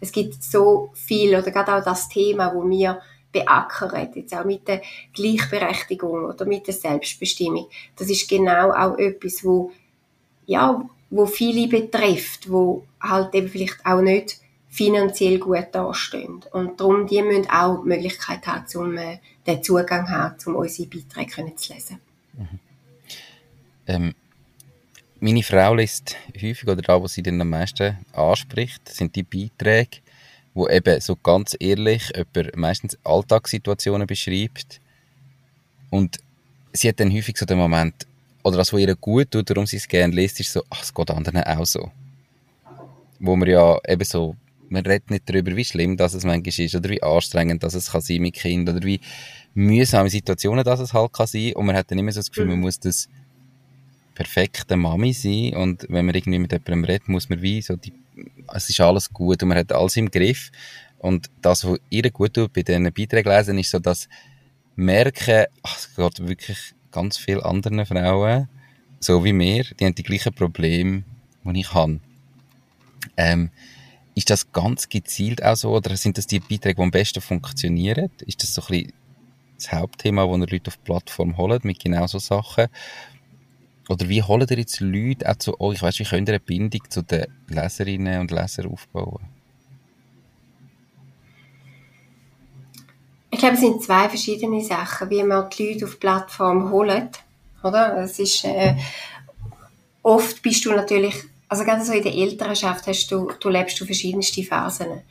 [0.00, 3.00] Es gibt so viel, oder gerade auch das Thema, wo wir
[3.32, 4.82] beackern, jetzt auch mit der
[5.12, 7.68] Gleichberechtigung oder mit der Selbstbestimmung.
[7.96, 9.72] Das ist genau auch etwas, wo,
[10.46, 16.40] ja, wo viele betrifft, wo halt eben vielleicht auch nicht finanziell gut dastehen.
[16.52, 20.88] Und darum, die müssen auch die Möglichkeit haben, um äh, den Zugang haben, um unsere
[20.88, 22.00] Beiträge zu lesen.
[22.34, 22.58] Mhm.
[23.86, 24.14] Ähm,
[25.20, 29.98] meine Frau liest häufig, oder da, was sie dann am meisten anspricht, sind die Beiträge,
[30.54, 34.80] wo eben so ganz ehrlich über meistens Alltagssituationen beschreibt.
[35.90, 36.18] Und
[36.72, 38.06] sie hat dann häufig so den Moment,
[38.42, 40.94] oder das, was ihr gut tut, darum sie es gerne liest, ist so, ach, es
[40.94, 41.90] geht anderen auch so.
[43.18, 44.36] Wo man ja eben so
[44.70, 47.90] man redet nicht darüber, wie schlimm das es manchmal ist oder wie anstrengend das es
[47.90, 49.00] kann sein mit Kindern oder wie
[49.54, 52.46] mühsame Situationen das es halt kann sein und man hat dann immer so das Gefühl,
[52.46, 52.62] man mhm.
[52.62, 53.08] muss das
[54.18, 57.92] perfekte Mami sein und wenn man irgendwie mit jemandem redet, muss man wie so die,
[58.52, 60.50] es ist alles gut und man hat alles im Griff
[60.98, 64.08] und das, was ihr gut tut bei diesen Beiträgen lesen, ist so das
[64.74, 66.58] Merken, ach, es geht wirklich
[66.90, 68.48] ganz vielen anderen Frauen,
[68.98, 71.04] so wie mir, die haben die gleichen Probleme,
[71.44, 72.00] die ich habe.
[73.16, 73.50] Ähm,
[74.16, 78.10] ist das ganz gezielt auch so oder sind das die Beiträge, die am besten funktionieren?
[78.26, 78.92] Ist das so ein bisschen
[79.54, 82.66] das Hauptthema, wo ihr Leute auf die Plattform holt mit genau so Sachen?
[83.88, 85.82] Oder wie holen ihr jetzt Leute auch zu euch?
[85.82, 89.24] Weißt, wie könnt ihr eine Bindung zu den Leserinnen und Lesern aufbauen?
[93.30, 97.22] Ich glaube, es sind zwei verschiedene Sachen, wie man die Leute auf die Plattform holt.
[97.62, 97.96] Oder?
[98.02, 98.74] Es ist, äh,
[100.02, 101.14] oft bist du natürlich
[101.48, 105.02] also gerade so in der Elternschaft hast du, du lebst du verschiedenste Phasen.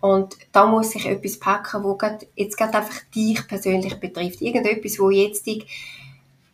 [0.00, 1.96] Und da muss sich etwas packen, wo
[2.34, 4.40] jetzt gerade einfach dich persönlich betrifft.
[4.40, 5.64] Irgendetwas, wo jetzt dich,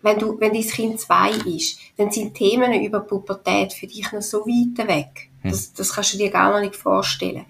[0.02, 4.22] wenn du, wenn dein Kind zwei ist, dann sind Themen über Pubertät für dich noch
[4.22, 5.30] so weit weg.
[5.42, 5.50] Hm.
[5.50, 7.46] Das, das kannst du dir gar noch nicht vorstellen.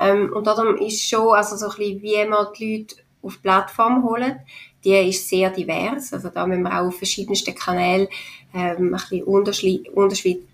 [0.00, 3.40] Ähm, und darum ist schon, also so ein bisschen, wie man die Leute auf die
[3.40, 4.40] Plattform holen,
[4.84, 6.12] die ist sehr divers.
[6.12, 8.06] Also da müssen wir auch auf verschiedensten Kanälen
[8.54, 9.86] ähm, ein bisschen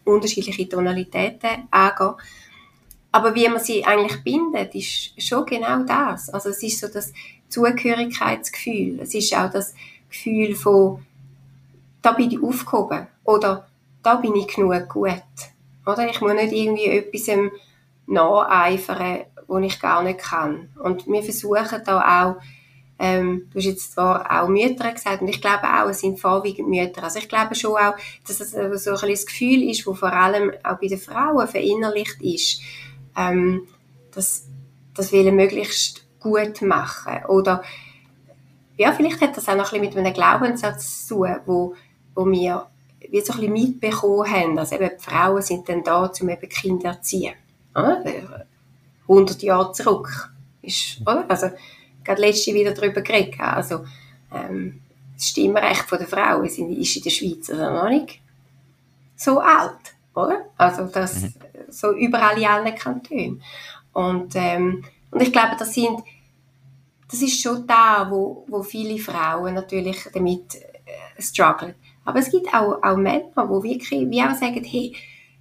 [0.05, 2.15] unterschiedliche Tonalitäten angehen.
[3.13, 6.31] Aber wie man sie eigentlich bindet, ist schon genau das.
[6.31, 7.13] Also es ist so das
[7.49, 8.99] Zugehörigkeitsgefühl.
[9.01, 9.75] Es ist auch das
[10.09, 11.05] Gefühl von,
[12.05, 13.07] da bin ich aufgehoben.
[13.25, 13.67] Oder
[14.03, 15.23] da bin ich genug gut.
[15.87, 16.09] Oder?
[16.09, 17.35] Ich muss nicht irgendwie etwas
[18.07, 20.69] nacheifern, was ich gar nicht kann.
[20.83, 22.43] Und wir versuchen da auch,
[22.99, 26.69] ähm, du hast jetzt zwar auch Mütter gesagt, und ich glaube auch, es sind vorwiegend
[26.69, 27.03] Mütter.
[27.03, 27.95] Also ich glaube schon auch,
[28.27, 31.49] dass es so ein bisschen das Gefühl ist, wo vor allem auch bei den Frauen
[31.49, 32.61] verinnerlicht ist,
[33.17, 33.67] ähm,
[34.13, 34.47] dass
[34.93, 37.25] das Willen möglichst gut machen.
[37.29, 37.63] Oder
[38.77, 41.75] ja, vielleicht hat das auch noch ein bisschen mit einem Glaubenssatz zu tun, wo,
[42.15, 42.67] wo wir
[43.11, 44.59] wie so ein bisschen mitbekommen haben.
[44.59, 47.35] Also eben, die Frauen sind dann da, um eben Kinder zu erziehen.
[49.09, 50.31] 100 Jahre zurück.
[50.63, 51.25] Ist, oder?
[51.29, 51.51] Also,
[52.03, 53.39] gerade letzte wieder darüber geredet.
[53.39, 53.85] Also,
[54.33, 54.81] ähm,
[55.15, 58.21] das Stimmrecht der Frauen ist in der Schweiz also noch nicht
[59.17, 60.47] so alt, oder?
[60.57, 61.35] Also, das, mhm.
[61.69, 63.43] so überall in allen Kantonen.
[63.93, 66.01] Und, ähm, und ich glaube, das sind,
[67.11, 71.75] das ist schon da, wo, wo viele Frauen natürlich damit äh, strugglen.
[72.05, 74.95] Aber es gibt auch, auch Männer, die wirklich, wie auch sagen, hey,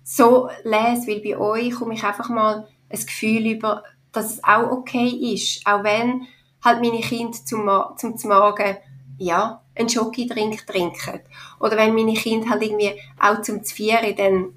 [0.03, 4.71] so lese, weil bei euch komme ich einfach mal ein Gefühl über, dass es auch
[4.71, 5.65] okay ist.
[5.65, 6.27] Auch wenn
[6.63, 8.77] halt meine Kinder zum, zum, zum Morgen,
[9.17, 11.21] ja, einen Schokidrink trinken.
[11.59, 14.53] Oder wenn meine Kinder halt irgendwie auch zum Zvieren dann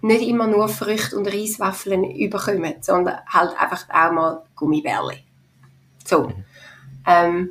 [0.00, 5.24] nicht immer nur Früchte und Reiswaffeln überkommen, sondern halt einfach auch mal Gummibärli.
[6.04, 6.28] So.
[6.28, 6.44] Mhm.
[7.06, 7.50] Ähm,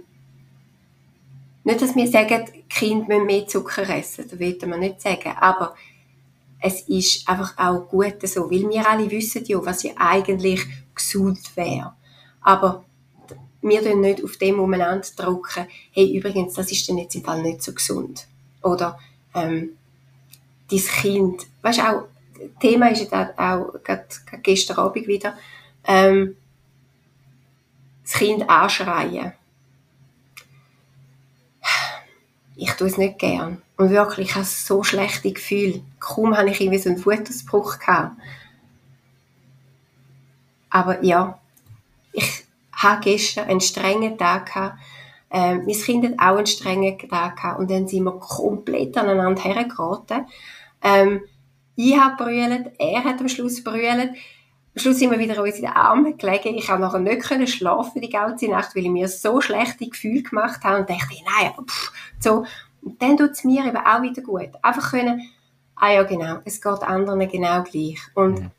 [1.63, 5.75] nicht, dass wir sagen, Kinder müssen mehr Zucker essen, das will man nicht sagen, aber
[6.59, 11.55] es ist einfach auch gut so, weil wir alle wissen ja, was ja eigentlich gesund
[11.55, 11.93] wäre.
[12.41, 12.83] Aber
[13.61, 17.41] wir drücken nicht auf dem umeinander drucken, hey, übrigens, das ist dann jetzt im Fall
[17.41, 18.27] nicht so gesund.
[18.63, 18.97] Oder,
[19.35, 19.71] ähm,
[20.69, 22.03] dein Kind, weißt auch,
[22.59, 24.05] Thema ist ja auch, gerade,
[24.41, 25.37] gestern Abend wieder,
[25.85, 26.35] ähm,
[28.03, 29.33] das Kind anschreien
[32.57, 33.61] ich tue es nicht gern.
[33.77, 35.81] Und wirklich, ich habe so schlechte Gefühle.
[35.99, 38.17] Kaum habe ich irgendwie so einen Wutausbruch gehabt.
[40.69, 41.39] Aber ja,
[42.11, 44.79] ich habe gestern einen strengen Tag gehabt.
[45.29, 47.59] Ähm, mein Kind hat auch einen strengen Tag gehabt.
[47.59, 50.25] Und dann sind wir komplett aneinander hergeraten.
[50.81, 51.21] Ähm,
[51.75, 54.11] ich habe brüllt, er hat am Schluss brüllt.
[54.77, 56.55] Am Schluss sind wir wieder uns in den Armen gelegen.
[56.55, 60.21] Ich konnte nachher nicht können schlafen die ganze Nacht, weil ich mir so schlechte Gefühle
[60.21, 62.45] gemacht habe und dachte, nein, aber pff, so.
[62.83, 64.49] Und dann tut es mir eben auch wieder gut.
[64.61, 65.31] Einfach können,
[65.75, 67.97] ah ja genau, es geht anderen genau gleich.
[68.13, 68.51] Und mhm.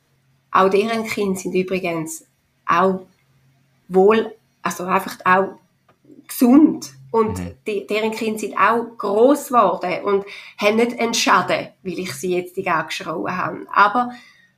[0.50, 2.26] auch deren Kinder sind übrigens
[2.66, 3.06] auch
[3.86, 5.50] wohl, also einfach auch
[6.26, 6.94] gesund.
[7.12, 7.52] Und mhm.
[7.64, 10.24] die, deren Kinder sind auch gross geworden und
[10.60, 13.66] haben nicht einen Schaden, weil ich sie jetzt angeschrien habe.
[13.72, 14.10] Aber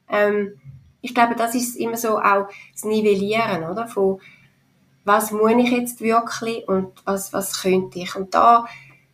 [0.08, 0.58] ähm,
[1.02, 3.86] ich glaube, das ist immer so auch das Nivellieren, oder?
[3.86, 4.20] Von,
[5.04, 8.14] was muss ich jetzt wirklich und was, was könnte ich?
[8.16, 8.66] Und da,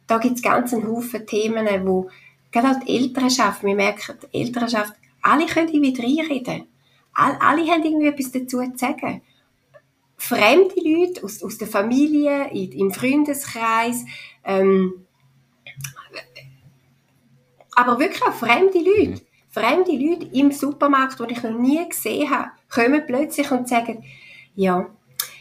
[0.06, 2.10] da gibt es ganz einen Haufen Themen, wo,
[2.50, 6.66] gerade auch die Elternschaft, wir merken, die Elternschaft, alle können irgendwie reinreden.
[7.14, 9.22] Alle, alle haben irgendwie etwas dazu zu sagen.
[10.18, 14.04] Fremde Leute aus, aus der Familie, im Freundeskreis,
[14.44, 15.06] ähm,
[17.74, 19.25] aber wirklich auch fremde Leute.
[19.56, 24.04] Fremde Leute im Supermarkt, die ich noch nie gesehen habe, kommen plötzlich und sagen,
[24.54, 24.86] ja,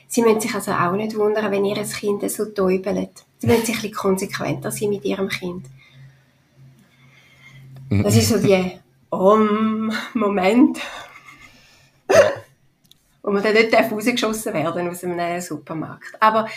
[0.07, 3.25] sie müssen sich also auch nicht wundern, wenn ihr Kind so täubelt.
[3.39, 5.65] Sie müssen sich ein bisschen konsequenter sein mit ihrem Kind.
[7.89, 10.79] Das ist so die Om-Moment,
[13.21, 16.15] wo man dann nicht rausgeschossen werden aus einem Supermarkt.
[16.21, 16.47] Aber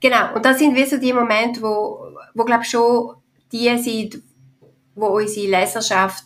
[0.00, 3.14] genau, und das sind wie so die Momente, wo, wo glaube schon
[3.52, 4.20] die sind,
[4.96, 6.24] wo unsere Leserschaft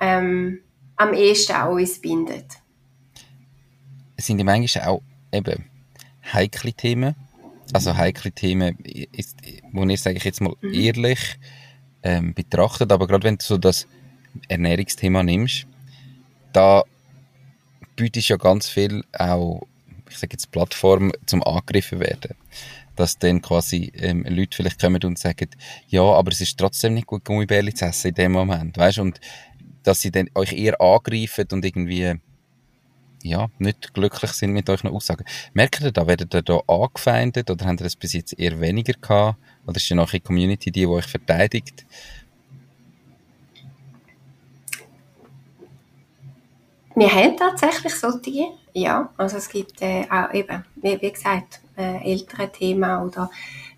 [0.00, 0.60] ähm,
[0.96, 2.46] am ehesten auch uns bindet.
[4.16, 5.64] Sind die manchmal auch eben
[6.32, 7.14] heikle Themen?
[7.72, 8.78] Also heikle Themen,
[9.12, 9.38] ist,
[9.72, 10.72] wo ich sage ich jetzt mal mhm.
[10.72, 11.38] ehrlich
[12.02, 13.86] ähm, betrachtet, aber gerade wenn du so das
[14.48, 15.66] Ernährungsthema nimmst,
[16.52, 16.84] da
[17.96, 19.66] bietest ja ganz viel auch,
[20.08, 22.36] ich sage jetzt Plattformen zum angegriffen werden
[22.96, 25.50] dass dann quasi ähm, Leute vielleicht kommen und sagen,
[25.88, 28.98] ja, aber es ist trotzdem nicht gut, Gummibärli zu essen in dem Moment, weißt?
[28.98, 29.20] Und
[29.86, 32.14] dass sie dann euch eher angreifen und irgendwie
[33.22, 35.24] ja, nicht glücklich sind mit euren Aussagen.
[35.52, 38.92] Merkt ihr da, werdet ihr da angefeindet oder habt ihr das bis jetzt eher weniger
[38.94, 39.38] gehabt?
[39.66, 41.84] Oder ist ja noch eine Community, die, die euch verteidigt?
[46.94, 49.10] Wir haben tatsächlich solche, ja.
[49.16, 53.30] Also es gibt äh, auch eben, wie, wie gesagt, äh, ältere Themen oder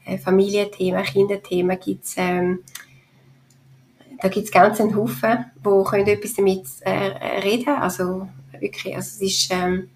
[0.05, 2.61] äh, Familienthemen, Kinderthemen gibt es ähm,
[4.21, 8.29] da gibt es ganz einen Haufen, die können etwas damit äh, reden Also
[8.59, 9.91] wirklich, also es ist ähm,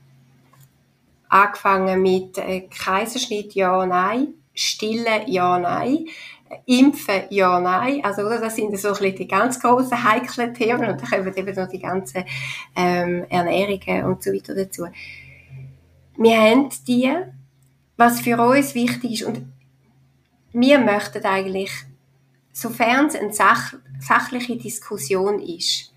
[1.28, 6.06] angefangen mit äh, Kaiserschnitt, ja, nein, Stille, ja, nein,
[6.66, 8.04] Impfen, ja, nein.
[8.04, 10.90] Also, oder, das sind so ein bisschen die ganz grossen, heiklen Themen.
[10.90, 12.24] Und dann kommen eben noch die ganzen
[12.76, 14.86] ähm, Ernährungen und so weiter dazu.
[16.16, 17.10] Wir haben die,
[17.96, 19.22] was für uns wichtig ist.
[19.22, 19.46] Und
[20.52, 21.70] wir möchten eigentlich,
[22.52, 25.92] sofern es eine sach sachliche Diskussion ist,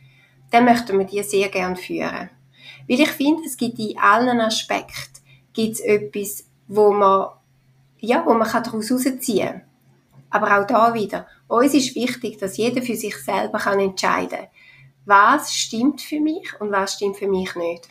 [0.51, 2.29] dann möchten wir die sehr gerne führen.
[2.87, 5.21] Weil ich finde, es gibt in allen Aspekten
[5.53, 7.29] gibt's etwas, wo man,
[7.99, 9.61] ja, wo man daraus herausziehen kann.
[10.29, 14.47] Aber auch da wieder, uns ist wichtig, dass jeder für sich selber kann entscheiden kann,
[15.05, 17.89] was stimmt für mich und was stimmt für mich nicht.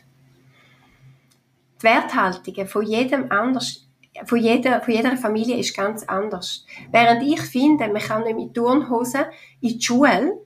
[1.80, 3.83] Die Werthaltungen von jedem anders,
[4.24, 6.64] von jeder, von jeder Familie ist ganz anders.
[6.90, 9.24] Während ich finde, man kann nicht mit Turnhosen
[9.60, 10.38] in die Schule,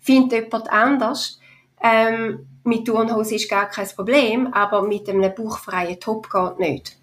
[0.00, 1.40] findet jemand anders,
[1.82, 6.96] ähm, mit Turnhose ist gar kein Problem, aber mit einem bauchfreien Top geht nicht.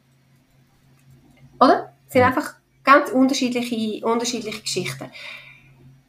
[1.59, 1.93] Oder?
[2.05, 5.09] Das sind einfach ganz unterschiedliche, unterschiedliche Geschichten.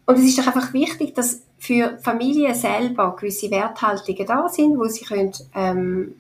[0.05, 4.85] Und es ist doch einfach wichtig, dass für Familien selber gewisse Werthaltungen da sind, wo
[4.85, 6.15] sie können, ähm,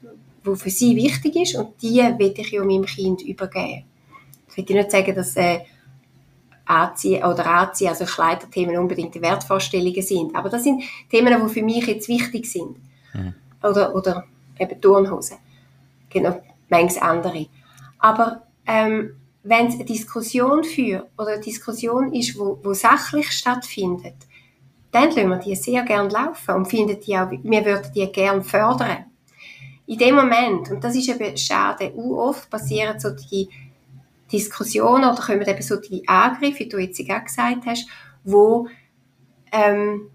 [0.47, 3.85] wo für sie wichtig ist und die will ich ja meinem Kind übergeben.
[4.55, 5.61] Ich will nicht sagen, dass äh,
[6.65, 11.63] Anziehen oder Anziehen, also Kleiderthemen unbedingt die Wertvorstellungen sind, aber das sind Themen, die für
[11.63, 12.77] mich jetzt wichtig sind.
[13.15, 13.35] Mhm.
[13.63, 14.25] Oder, oder
[14.59, 15.39] eben Turnhosen.
[16.09, 17.47] Genau, manches andere.
[17.99, 24.17] Aber ähm, wenn es eine Diskussion führt oder eine Diskussion ist, wo, wo sachlich stattfindet,
[24.91, 28.43] dann lassen wir die sehr gern laufen und finden die auch, wir würden die gern
[28.43, 29.05] fördern.
[29.87, 33.49] In dem Moment, und das ist eben schade, oft passieren so die
[34.31, 37.87] Diskussionen oder kommen eben so die Angriffe, wie du jetzt auch gesagt hast,
[38.25, 38.69] wo
[39.53, 40.11] ähm,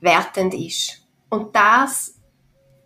[0.00, 1.02] wertend ist.
[1.28, 2.14] Und das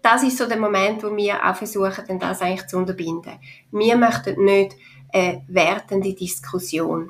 [0.05, 3.39] das ist so der Moment, wo wir auch versuchen, dann das eigentlich zu unterbinden.
[3.73, 4.77] Wir möchten nicht
[5.11, 7.05] eine wertende Diskussion.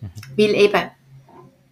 [0.00, 0.10] Mhm.
[0.36, 0.90] Weil eben,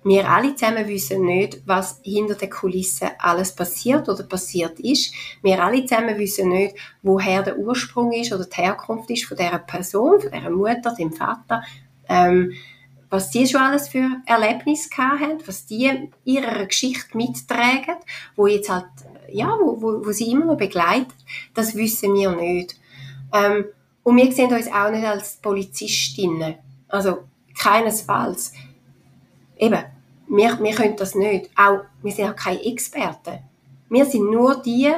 [0.04, 5.14] wir alle zusammen wissen nicht, was hinter den Kulissen alles passiert oder passiert ist.
[5.42, 9.58] Wir alle zusammen wissen nicht, woher der Ursprung ist oder die Herkunft ist von dieser
[9.58, 11.62] Person, von dieser Mutter, dem Vater.
[12.08, 12.52] Ähm,
[13.08, 17.96] was die schon alles für Erlebnisse haben, was die ihrer Geschichte mittragen,
[18.36, 18.86] wo jetzt halt,
[19.30, 21.14] ja, wo, wo, wo sie immer noch begleitet,
[21.54, 22.76] das wissen wir nicht.
[23.32, 23.66] Ähm,
[24.02, 26.56] und wir sehen uns auch nicht als Polizistinnen.
[26.88, 27.24] Also,
[27.58, 28.52] keinesfalls.
[29.56, 29.82] Eben,
[30.28, 31.50] wir, wir können das nicht.
[31.56, 33.40] Auch, wir sind auch keine Experten.
[33.88, 34.92] Wir sind nur die,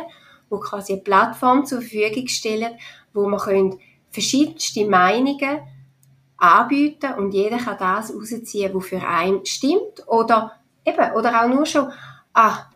[0.51, 2.75] die quasi eine Plattform zur Verfügung stellen,
[3.12, 3.79] wo man können
[4.11, 5.61] verschiedenste Meinungen
[6.39, 10.53] anbieten und jeder kann das rausziehen, was für einen stimmt oder
[10.85, 11.91] eben, oder auch nur schon,
[12.33, 12.67] ah,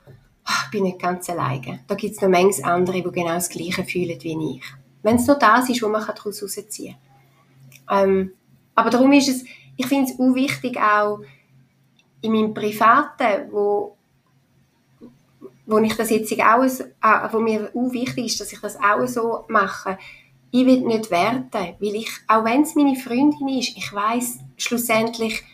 [0.45, 1.81] ah ich bin nicht ganz alleine.
[1.87, 4.65] Da gibt es noch manches andere, die genau das Gleiche fühlen wie ich.
[5.03, 6.97] Wenn es nur das ist, was man daraus rausziehen
[7.87, 8.09] kann.
[8.09, 8.33] Ähm,
[8.75, 9.45] aber darum ist es,
[9.77, 11.21] ich finde es auch wichtig, auch
[12.23, 13.97] in meinem Privaten, wo,
[15.67, 19.07] wo ich das jetzt auch, äh, wo mir auch wichtig ist, dass ich das auch
[19.07, 19.99] so mache,
[20.53, 25.45] ich will nicht werten, weil ich, auch wenn es meine Freundin ist, ich weiß schlussendlich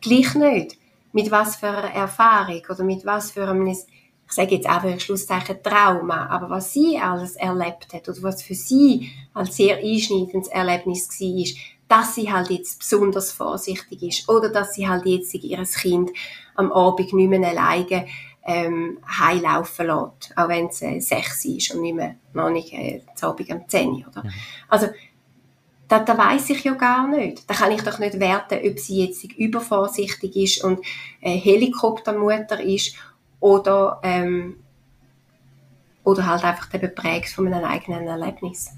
[0.00, 0.78] gleich nicht,
[1.12, 3.78] mit was für einer Erfahrung oder mit was für einem, ich
[4.28, 8.54] sage jetzt einfach ein Schlusszeichen Trauma, aber was sie alles erlebt hat oder was für
[8.54, 14.74] sie als sehr einschneidendes Erlebnis war, dass sie halt jetzt besonders vorsichtig ist oder dass
[14.74, 16.10] sie halt jetzt ihr Kind
[16.54, 18.06] am Abend nicht mehr alleine
[18.46, 23.02] ähm, heilaufen lässt, auch wenn es äh, sechs ist und nicht mehr, noch nicht äh,
[23.20, 24.24] Abend um 10 oder?
[24.24, 24.30] Mhm.
[24.68, 24.88] Also,
[25.88, 27.48] da, da weiß ich ja gar nicht.
[27.48, 30.80] Da kann ich doch nicht werten, ob sie jetzt übervorsichtig ist und
[31.20, 32.96] äh, Helikoptermutter ist
[33.40, 34.56] oder, ähm,
[36.02, 38.72] oder halt einfach beprägt von einem eigenen Erlebnis.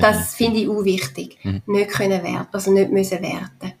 [0.00, 1.38] Das finde ich auch wichtig.
[1.42, 1.62] Mhm.
[1.66, 3.72] Nicht können werten, also nicht müssen werten.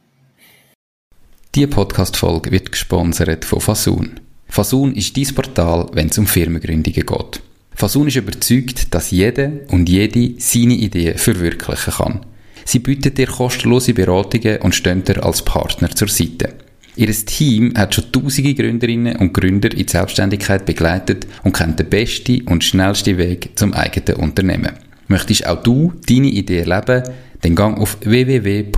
[1.54, 4.20] Diese Podcast-Folge wird gesponsert von Fasun.
[4.48, 7.42] Fasun ist dein Portal, wenn es um Firmengründungen geht.
[7.74, 12.20] Fasun ist überzeugt, dass jeder und jede seine Ideen verwirklichen kann.
[12.64, 16.54] Sie bietet dir kostenlose Beratungen und stehen dir als Partner zur Seite.
[16.94, 21.88] Ihr Team hat schon tausende Gründerinnen und Gründer in die Selbstständigkeit begleitet und kennt den
[21.88, 24.72] besten und schnellsten Weg zum eigenen Unternehmen.
[25.12, 27.02] Möchtest auch du deine Idee erleben?
[27.42, 28.72] Dann gang auf www.fasoon.ch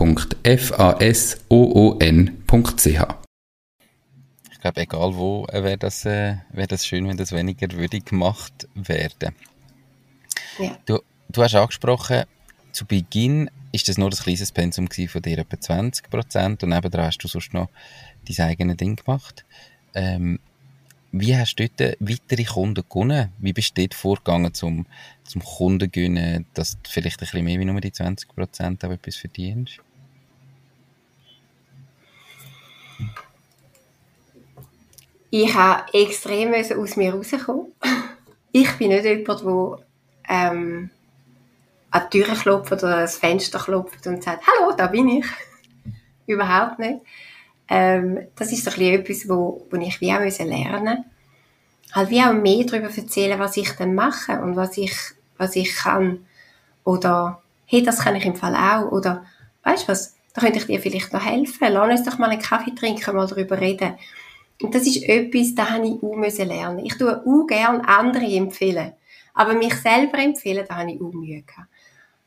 [4.64, 8.66] glaube, egal wo, äh, wäre das, äh, wär das schön, wenn das weniger würdig gemacht
[8.74, 9.35] werden.
[10.58, 10.78] Ja.
[10.87, 12.22] Du, du hast angesprochen,
[12.72, 17.02] zu Beginn ist das nur ein kleines Pensum von dir, etwa 20 Prozent, und nebenan
[17.02, 17.68] hast du sonst noch
[18.26, 19.44] dein eigenes Ding gemacht.
[19.94, 20.40] Ähm,
[21.12, 23.32] wie hast du dort weitere Kunden gewonnen?
[23.38, 24.87] Wie bist du dort vorgegangen, zum,
[25.25, 29.16] zum Kunden gewinnen, dass du vielleicht ein bisschen mehr wie nur die 20 Prozent etwas
[29.16, 29.81] verdienst?
[35.31, 37.72] Ich habe extrem aus mir rauskommen.
[38.52, 39.79] Ich bin nicht jemand, der
[40.29, 40.90] ähm,
[41.90, 45.27] an die Tür klopft oder ans Fenster klopft und sagt, hallo, da bin ich.
[46.27, 47.00] Überhaupt nicht.
[47.68, 51.13] Ähm, das ist doch etwas, wo, wo ich wie auch lernen musste.
[51.94, 54.94] Halt wie auch mehr darüber erzählen, was ich dann mache und was ich,
[55.38, 56.26] was ich kann.
[56.84, 58.90] Oder, hey, das kann ich im Fall auch.
[58.90, 59.24] Oder,
[59.62, 61.68] weißt du was, da könnte ich dir vielleicht noch helfen.
[61.72, 63.94] Lass uns doch mal einen Kaffee trinken, mal darüber reden.
[64.60, 66.84] Und das ist etwas, da habe ich auch müssen lernen.
[66.84, 68.92] Ich tue auch gerne andere empfehlen.
[69.32, 71.68] Aber mich selber empfehlen, da habe ich auch Mühe gehabt.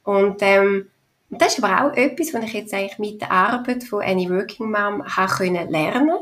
[0.04, 0.88] Und, ähm,
[1.30, 4.72] das ist aber auch etwas, was ich jetzt eigentlich mit der Arbeit von Any Working
[4.72, 6.20] Mom habe können lernen,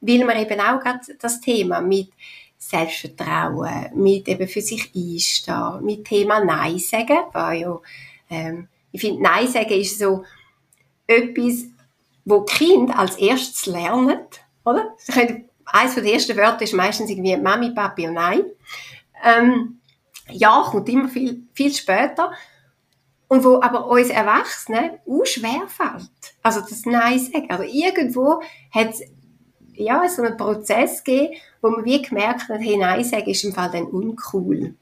[0.00, 2.10] weil man eben auch gerade das Thema mit
[2.58, 7.80] Selbstvertrauen, mit eben für sich einstehen, mit Thema Nein sagen, weil ja,
[8.30, 10.24] ähm, ich finde, Nein sagen ist so
[11.06, 11.66] etwas,
[12.24, 14.20] wo Kind als erstes lernen,
[14.64, 14.94] oder?
[15.70, 18.44] Eines der ersten Wörter ist meistens irgendwie Mami, Papi und Nein.
[19.22, 19.80] Ähm,
[20.30, 22.32] ja, kommt immer viel, viel später.
[23.28, 26.10] Und wo aber uns Erwachsenen auch schwerfällt.
[26.42, 27.50] Also das Nein sagen.
[27.50, 28.40] Also irgendwo
[28.70, 29.02] hat es
[29.74, 33.52] ja, so einen Prozess gegeben, wo man wie gemerkt hat, hey, Nein sagen ist im
[33.52, 34.74] Fall dann uncool.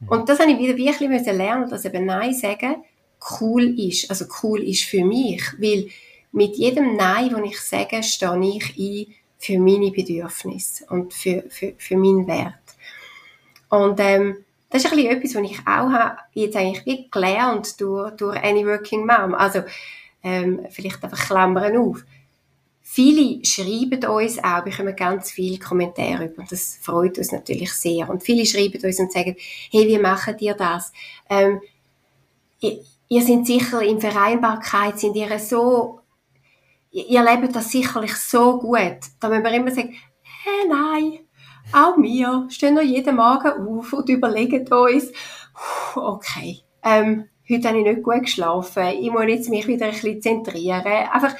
[0.00, 0.08] Mhm.
[0.08, 2.76] Und das habe ich wieder wirklich müssen lernen, dass eben Nein sagen
[3.40, 4.10] cool ist.
[4.10, 5.88] Also cool ist für mich, weil
[6.32, 11.74] mit jedem Nein, das ich sage, stehe ich ein für meine Bedürfnisse und für, für,
[11.76, 12.54] für meinen Wert.
[13.68, 18.12] Und ähm, das ist ein etwas, was ich auch habe, jetzt eigentlich wie gelernt durch,
[18.16, 19.34] durch Any Working Mom.
[19.34, 19.62] Also,
[20.22, 22.04] ähm, vielleicht einfach Klammern auf.
[22.88, 28.08] Viele schreiben uns auch, bekommen ganz viele Kommentare über das freut uns natürlich sehr.
[28.08, 29.34] Und viele schreiben uns und sagen,
[29.72, 30.92] hey, wie machen ihr das?
[31.28, 31.60] Ähm,
[32.60, 32.78] ihr,
[33.08, 35.98] ihr seid sicher in Vereinbarkeit, sind ihr so,
[36.92, 38.98] ihr lebt das sicherlich so gut.
[39.18, 41.18] Da müssen wir immer sagen, hey, nein,
[41.72, 45.10] auch wir stehen noch jeden Morgen auf und überlegen uns,
[45.96, 50.22] okay, ähm, heute habe ich nicht gut geschlafen, ich muss jetzt mich wieder ein bisschen
[50.22, 50.86] zentrieren.
[50.86, 51.34] Einfach,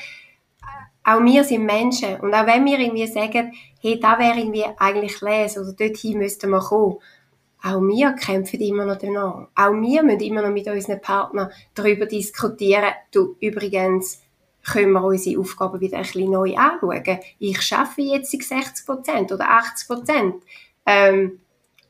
[1.07, 2.17] auch wir sind Menschen.
[2.17, 6.51] Und auch wenn wir irgendwie sagen, hey, da wäre irgendwie eigentlich les oder dorthin müssten
[6.51, 6.97] wir kommen,
[7.63, 9.47] auch wir kämpfen immer noch danach.
[9.55, 12.93] Auch wir müssen immer noch mit unseren Partnern darüber diskutieren.
[13.13, 14.21] Du, übrigens,
[14.65, 17.21] können wir unsere Aufgaben wieder ein bisschen neu anschauen.
[17.39, 20.35] Ich schaffe jetzt 60% oder 80%
[20.89, 21.41] Ähm,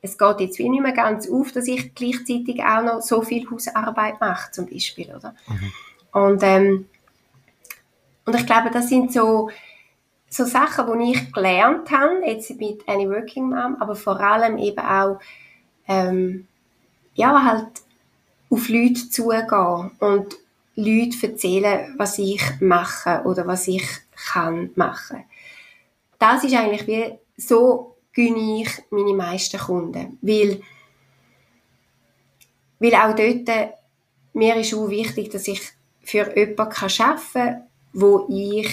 [0.03, 3.51] es geht jetzt wie nicht mehr ganz auf, dass ich gleichzeitig auch noch so viel
[3.51, 5.35] Hausarbeit mache, zum Beispiel, oder?
[5.49, 5.73] Mhm.
[6.13, 6.87] Und, ähm,
[8.27, 9.51] und ich glaube, das sind so,
[10.29, 14.81] so Sachen, die ich gelernt habe, jetzt mit Any Working Mom, aber vor allem eben
[14.81, 15.21] auch,
[15.89, 16.47] ähm,
[17.15, 17.69] ja, halt
[18.51, 20.37] auf Leute zugehen und
[20.75, 23.87] Leute erzählen, was ich mache oder was ich
[24.33, 25.25] kann machen.
[26.19, 30.19] Das ist eigentlich wie, so gönne ich meine meisten Kunden.
[30.21, 30.61] Weil,
[32.79, 33.75] weil auch dort,
[34.33, 35.61] mir ist auch wichtig, dass ich
[36.03, 37.63] für jemanden arbeiten kann,
[37.99, 38.69] wo ich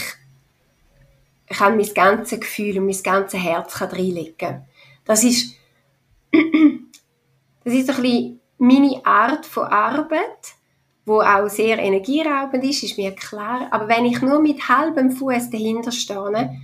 [1.47, 4.65] kann mein ganzes Gefühl und mein ganzes Herz reinlegen kann.
[5.05, 5.55] Das ist,
[6.31, 10.55] das ist ein bisschen meine Art von Arbeit
[11.05, 13.67] wo auch sehr energieraubend ist, ist mir klar.
[13.71, 16.59] Aber wenn ich nur mit halbem Fuß dahinter stehe,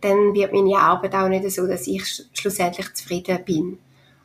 [0.00, 3.78] dann wird meine Arbeit auch nicht so, dass ich schlussendlich zufrieden bin.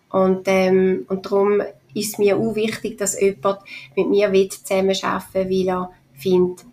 [0.09, 1.61] Und, ähm, und darum
[1.93, 3.59] ist mir auch wichtig, dass jemand
[3.95, 6.65] mit mir zusammenarbeiten will, weil er findet,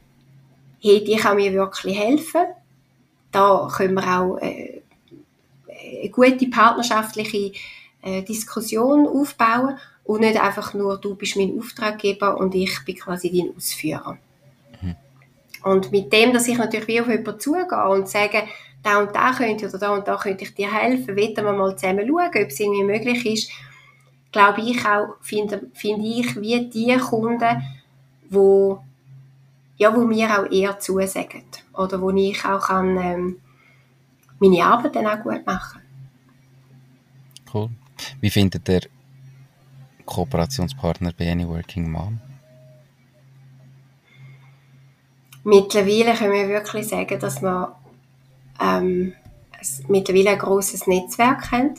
[0.81, 2.43] hey, die kann mir wirklich helfen.
[3.33, 4.81] Da können wir auch äh,
[6.01, 7.53] eine gute partnerschaftliche
[8.03, 13.31] äh, Diskussion aufbauen und nicht einfach nur, du bist mein Auftraggeber und ich bin quasi
[13.31, 14.17] dein Ausführer.
[14.81, 14.97] Mhm.
[15.65, 18.45] Und mit dem, dass ich natürlich wie auf jemanden zugehe und sage,
[18.83, 21.77] da und da könnte oder da und da könnte ich dir helfen, wollen wir mal
[21.77, 23.51] zusammen schauen, ob es irgendwie möglich ist,
[24.33, 27.63] glaube ich auch, finde, finde ich, wie die Kunden,
[28.31, 28.83] wo,
[29.79, 33.41] ja, wo mir auch eher zusagen oder wo ich auch kann, ähm,
[34.41, 35.81] meine Arbeit dann auch gut machen.
[37.53, 37.71] Cool.
[38.21, 38.83] Wie findet ihr
[40.05, 42.21] Kooperationspartner bei Any Working Mom?
[45.45, 47.75] Mittlerweile können wir wirklich sagen, dass wir
[48.61, 49.15] ähm,
[49.89, 51.75] mittlerweile ein großes Netzwerk haben,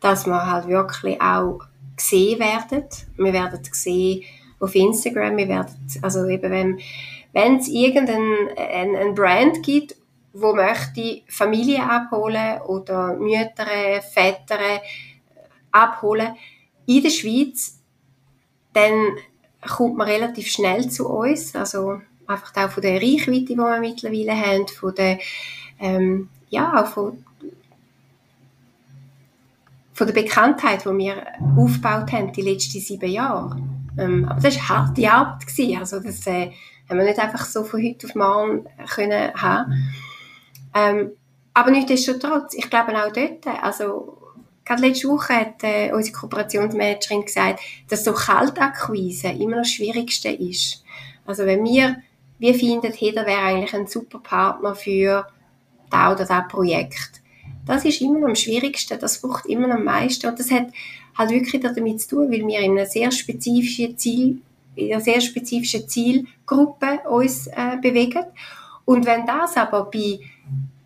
[0.00, 1.60] dass wir halt wirklich auch
[1.96, 2.84] gesehen werden.
[3.16, 4.22] Wir werden gesehen
[4.60, 6.80] auf Instagram, wir werden, also eben wenn
[7.32, 9.96] wenn es irgendein ein, ein Brand gibt,
[10.32, 13.66] wo möchte Familie abholen oder Mütter,
[14.12, 14.80] Väter
[15.72, 16.36] abholen,
[16.86, 17.78] in der Schweiz,
[18.72, 19.16] dann
[19.68, 21.54] kommt man relativ schnell zu uns.
[21.54, 25.18] Also einfach auch von der Reichweite, die wir mittlerweile haben, von der,
[25.78, 27.24] ähm, ja, auch von,
[29.92, 31.26] von der Bekanntheit, die wir
[31.56, 33.56] aufgebaut haben die letzten sieben Jahre.
[33.98, 35.78] Ähm, aber das war harte Arbeit.
[35.78, 36.50] Also das äh,
[36.90, 39.92] haben wir nicht einfach so von heute auf morgen können haben.
[40.74, 41.12] Ähm,
[41.54, 44.18] aber nichtsdestotrotz, ich glaube auch dort, also
[44.64, 50.84] gerade letzte Woche hat äh, unsere Kooperationsmanagerin gesagt, dass so Kaltakquise immer das Schwierigste ist.
[51.26, 51.96] Also wenn wir,
[52.38, 55.26] wir finden, da wäre eigentlich ein super Partner für
[55.90, 57.20] da oder das Projekt.
[57.66, 60.68] Das ist immer am schwierigsten, das braucht immer am meisten und das hat
[61.16, 64.40] halt wirklich damit zu tun, weil wir in einer sehr spezifischen Ziel,
[64.74, 68.24] in einer sehr spezifischen Zielgruppe uns äh, bewegen.
[68.84, 70.20] Und wenn das aber bei,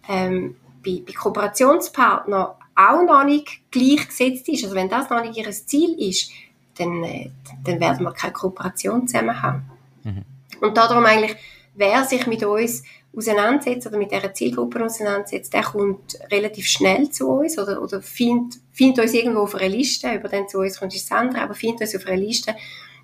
[0.08, 5.50] ähm, bei, bei Kooperationspartnern auch noch nicht gleichgesetzt ist, also wenn das noch nicht ihr
[5.50, 6.30] Ziel ist,
[6.76, 7.30] dann, äh,
[7.64, 9.70] dann werden wir keine Kooperation zusammen haben.
[10.02, 10.24] Mhm.
[10.60, 11.36] Und darum eigentlich,
[11.74, 12.82] wer sich mit uns
[13.16, 18.60] auseinandersetzt oder mit dieser Zielgruppe auseinandersetzt, der kommt relativ schnell zu uns oder, oder findet,
[18.72, 21.54] findet uns irgendwo auf einer Liste, über den zu uns kommt ist das andere, aber
[21.54, 22.56] findet uns auf einer Liste,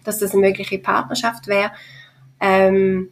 [0.05, 1.73] dass das eine mögliche Partnerschaft wäre.
[2.41, 3.11] Ähm,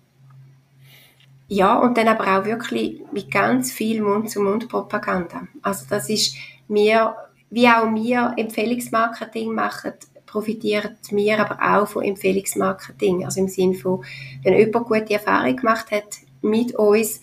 [1.48, 5.48] ja, und dann aber auch wirklich mit ganz viel Mund-zu-Mund-Propaganda.
[5.62, 6.36] Also das ist
[6.68, 7.14] mir,
[7.50, 9.94] wie auch wir Empfehlungsmarketing machen,
[10.26, 13.24] profitieren wir aber auch von Empfehlungsmarketing.
[13.24, 14.04] Also im Sinne von,
[14.42, 17.22] wenn jemand gute Erfahrung gemacht hat mit uns,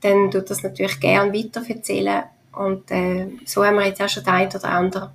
[0.00, 2.24] dann tut das natürlich gerne weiterverzählen.
[2.52, 5.10] Und äh, so haben wir jetzt auch schon den einen oder anderen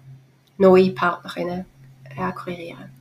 [0.58, 1.66] neue Partner können
[2.18, 2.99] akquirieren.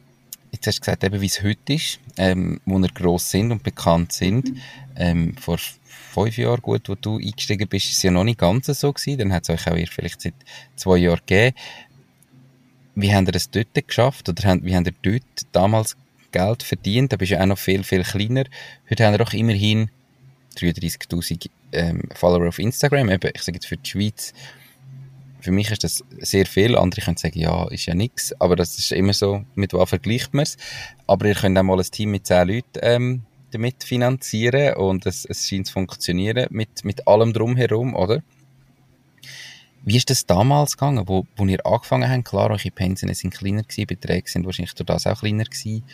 [0.59, 3.63] Jetzt hast du gesagt, eben, wie es heute ist, ähm, wo wir gross sind und
[3.63, 4.51] bekannt sind.
[4.51, 4.61] Mhm.
[4.97, 8.67] Ähm, vor fünf Jahren, gut, wo du eingestiegen bist, ist es ja noch nicht ganz
[8.67, 9.19] so gewesen.
[9.19, 10.35] Dann hat es euch auch vielleicht seit
[10.75, 11.57] zwei Jahren gegeben.
[12.97, 14.29] Wie habt ihr das dort geschafft?
[14.29, 15.97] Oder wie habt ihr dort damals
[16.33, 17.13] Geld verdient?
[17.13, 18.43] Da bist du ja auch noch viel, viel kleiner.
[18.91, 19.91] Heute haben wir doch immerhin
[20.57, 23.11] 33.000 ähm, Follower auf Instagram.
[23.11, 24.35] Eben, ich sage jetzt für die Schweiz,
[25.41, 26.77] für mich ist das sehr viel.
[26.77, 28.39] Andere können sagen, ja, ist ja nichts.
[28.41, 30.57] Aber das ist immer so, mit was vergleicht man es.
[31.07, 35.25] Aber ihr könnt auch mal ein Team mit 10 Leuten ähm, damit finanzieren und es,
[35.25, 38.23] es scheint zu funktionieren mit, mit allem drumherum, oder?
[39.85, 42.27] Wie ist das damals gegangen, wo, wo ihr angefangen habt?
[42.27, 45.85] Klar, eure Pensionen sind kleiner gewesen, Beträge sind wahrscheinlich durch das auch kleiner gewesen.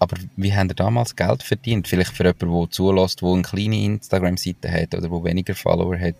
[0.00, 1.88] Aber wie habt ihr damals Geld verdient?
[1.88, 6.14] Vielleicht für jemanden, der zulässt, der eine kleine Instagram-Seite hat oder der weniger Follower hat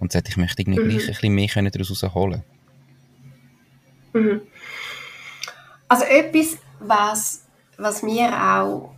[0.00, 0.88] und sagt, ich möchte irgendwie mhm.
[0.88, 2.42] gleich ein bisschen mehr daraus holen.
[4.12, 4.40] Mhm.
[5.88, 7.44] Also etwas, was,
[7.76, 8.94] was mir auch,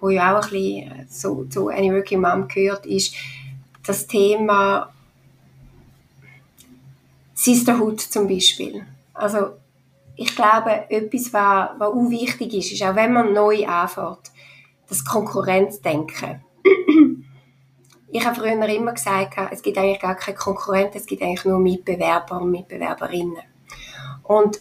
[0.00, 3.14] wo ja auch ein bisschen so, zu Any Working Mom gehört, ist
[3.84, 4.92] das Thema
[7.34, 8.84] Sisterhood zum Beispiel.
[9.14, 9.56] Also
[10.16, 14.30] ich glaube, etwas, was, was auch wichtig ist, ist auch wenn man neu anfängt,
[14.88, 16.42] das Konkurrenzdenken.
[18.08, 21.58] Ich habe früher immer gesagt, es gibt eigentlich gar keine Konkurrenten, es gibt eigentlich nur
[21.58, 23.42] Mitbewerber und Mitbewerberinnen.
[24.22, 24.60] Und,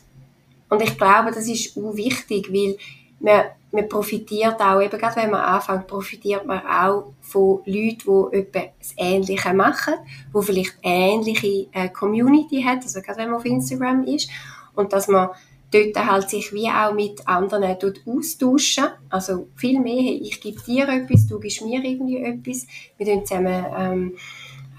[0.69, 2.77] und ich glaube, das ist auch wichtig, weil
[3.19, 8.37] man, man profitiert auch, eben gerade wenn man anfängt, profitiert man auch von Leuten, die
[8.37, 9.95] etwas Ähnliches machen,
[10.35, 14.29] die vielleicht eine ähnliche äh, Community hat, also gerade wenn man auf Instagram ist
[14.75, 15.29] und dass man
[15.75, 18.85] dort halt sich wie auch mit anderen austauschen.
[19.09, 22.67] Also viel mehr, ich gebe dir etwas, du gibst mir irgendwie etwas.
[22.97, 24.17] Wir tun zusammen ähm,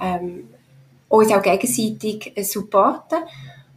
[0.01, 0.49] ähm,
[1.09, 3.19] uns auch gegenseitig äh, supporten.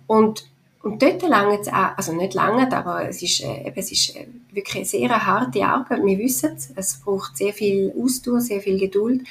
[0.07, 0.45] Und,
[0.81, 4.27] und dort lange es auch, also nicht lange, aber es ist, äh, es ist äh,
[4.51, 6.03] wirklich eine sehr harte Arbeit.
[6.03, 9.27] Wir wissen es, es braucht sehr viel Ausdauer, sehr viel Geduld.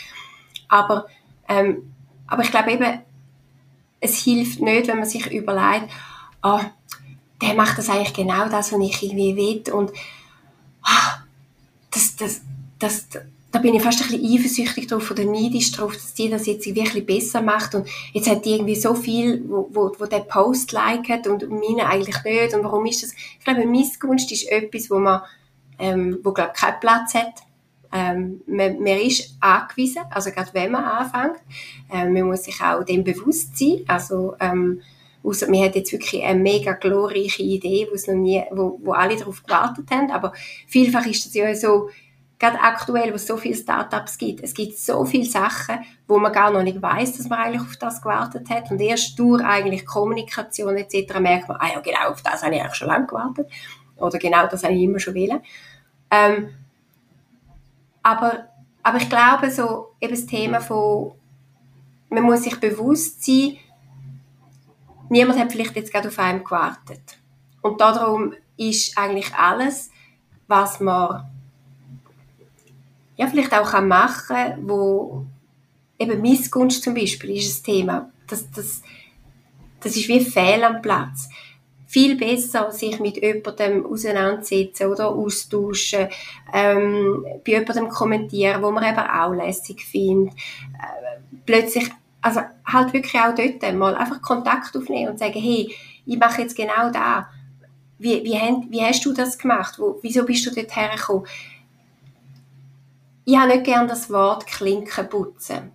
[0.68, 1.06] Aber,
[1.48, 1.92] ähm,
[2.26, 3.00] aber ich glaube eben,
[4.00, 5.90] es hilft nicht, wenn man sich überlegt,
[6.42, 6.70] ah,
[7.40, 9.72] der macht das eigentlich genau das, was ich irgendwie will.
[9.72, 9.92] Und
[10.82, 11.18] ah,
[11.90, 12.40] das, das,
[12.78, 13.06] das,
[13.50, 16.66] da bin ich fast ein bisschen eifersüchtig drauf oder neidisch drauf, dass die das jetzt
[16.66, 17.74] wirklich besser macht.
[17.74, 21.86] Und jetzt hat die irgendwie so viel, wo, wo, wo der Post liket und meine
[21.86, 22.54] eigentlich nicht.
[22.54, 23.12] Und warum ist das?
[23.38, 25.22] Ich glaube, Missgunst ist etwas, wo man,
[25.78, 27.34] ähm, wo glaube keinen Platz hat.
[27.90, 31.38] Ähm, man, man ist angewiesen, also gerade wenn man anfängt.
[31.90, 33.84] Ähm, man muss sich auch dem bewusst sein.
[33.86, 34.82] Also, ähm,
[35.22, 39.16] Ausser man hat jetzt wirklich eine mega glorreiche Idee, wo's noch nie, wo, wo alle
[39.16, 40.10] darauf gewartet haben.
[40.10, 40.32] Aber
[40.66, 41.90] vielfach ist das ja so,
[42.38, 46.32] gerade aktuell, wo es so viele Startups gibt, es gibt so viele Sachen, wo man
[46.32, 48.70] gar noch nicht weiß, dass man eigentlich auf das gewartet hat.
[48.70, 51.18] Und erst durch eigentlich Kommunikation etc.
[51.18, 53.48] merkt man, ah ja, genau, auf das habe ich eigentlich schon lange gewartet.
[53.96, 55.40] Oder genau das habe ich immer schon wählen.
[56.10, 56.50] Ähm,
[58.02, 58.48] aber,
[58.82, 61.12] aber ich glaube, so eben das Thema von,
[62.08, 63.56] man muss sich bewusst sein,
[65.08, 67.18] niemand hat vielleicht jetzt gerade auf einen gewartet.
[67.62, 69.90] Und darum ist eigentlich alles,
[70.46, 71.24] was man
[73.18, 75.26] ja, vielleicht auch kann machen wo
[75.98, 78.10] eben Missgunst zum Beispiel ist ein Thema.
[78.28, 78.82] Das, das,
[79.80, 81.28] das ist wie Fehl am Platz.
[81.86, 86.08] Viel besser sich mit jemandem auseinandersetzen oder austauschen,
[86.52, 90.34] ähm, bei jemandem kommentieren, wo man eben auch lässig findet.
[90.34, 91.90] Äh, plötzlich,
[92.20, 96.56] also halt wirklich auch dort mal einfach Kontakt aufnehmen und sagen, hey, ich mache jetzt
[96.56, 97.28] genau da.
[97.98, 99.78] Wie, wie, wie hast du das gemacht?
[99.78, 101.26] Wo, wieso bist du dort hergekommen?
[103.24, 105.72] Ich habe nicht gerne das Wort Klinken putzen.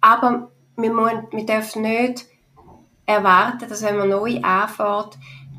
[0.00, 2.26] Aber wir, müssen, wir dürfen nicht
[3.06, 5.18] erwarten, dass wenn man neu anfährt,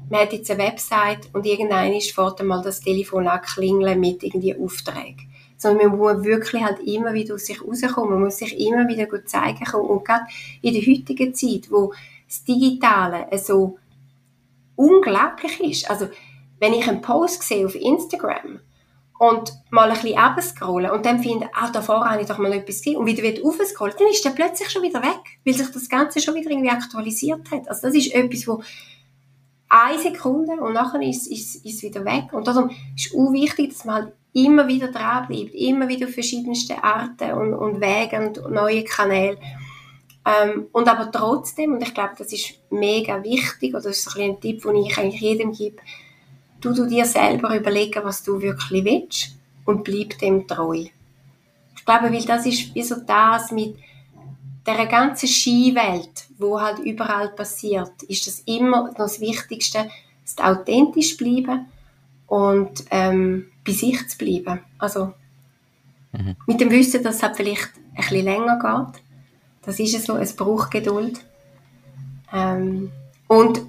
[0.09, 4.55] man hat jetzt eine Website und irgendein ist fährt einmal das Telefon anklingeln mit irgendwie
[4.59, 5.28] Aufträgen.
[5.59, 9.05] Sondern man muss wirklich halt immer wieder aus sich rauskommen, man muss sich immer wieder
[9.05, 9.85] gut zeigen können.
[9.85, 10.25] Und gerade
[10.63, 11.93] in der heutigen Zeit, wo
[12.27, 13.77] das Digitale so
[14.75, 16.07] unglaublich ist, also
[16.59, 18.61] wenn ich einen Post sehe auf Instagram,
[19.19, 22.53] und mal ein bisschen abscrollen und dann finde, ah, da vorne habe ich doch mal
[22.53, 25.69] etwas gesehen und wieder wieder aufscrollen, dann ist der plötzlich schon wieder weg, weil sich
[25.69, 27.67] das Ganze schon wieder irgendwie aktualisiert hat.
[27.67, 28.63] Also das ist etwas, wo
[29.67, 32.31] eine Sekunde und nachher ist es wieder weg.
[32.31, 36.07] Und darum ist es auch wichtig, dass man halt immer wieder dran bleibt, immer wieder
[36.07, 39.37] verschiedenste Arten und, und Wege und neue Kanäle.
[40.25, 44.31] Ähm, und aber trotzdem, und ich glaube, das ist mega wichtig, oder das ist ein,
[44.31, 45.77] ein Tipp, den ich eigentlich jedem gebe,
[46.61, 50.85] du, du dir selber überlegen, was du wirklich willst und bleib dem treu.
[51.75, 53.75] Ich glaube, weil das ist wie so das mit
[54.65, 59.89] der ganzen Skiwelt, wo halt überall passiert, ist das immer das Wichtigste,
[60.23, 61.65] dass authentisch bleiben
[62.29, 64.59] und ähm, bei sich zu bleiben.
[64.77, 65.13] Also
[66.13, 66.35] mhm.
[66.47, 69.01] mit dem Wissen, dass es halt vielleicht ein bisschen länger geht.
[69.63, 71.19] Das ist so, es braucht Geduld.
[72.31, 72.91] Ähm,
[73.27, 73.61] und äh,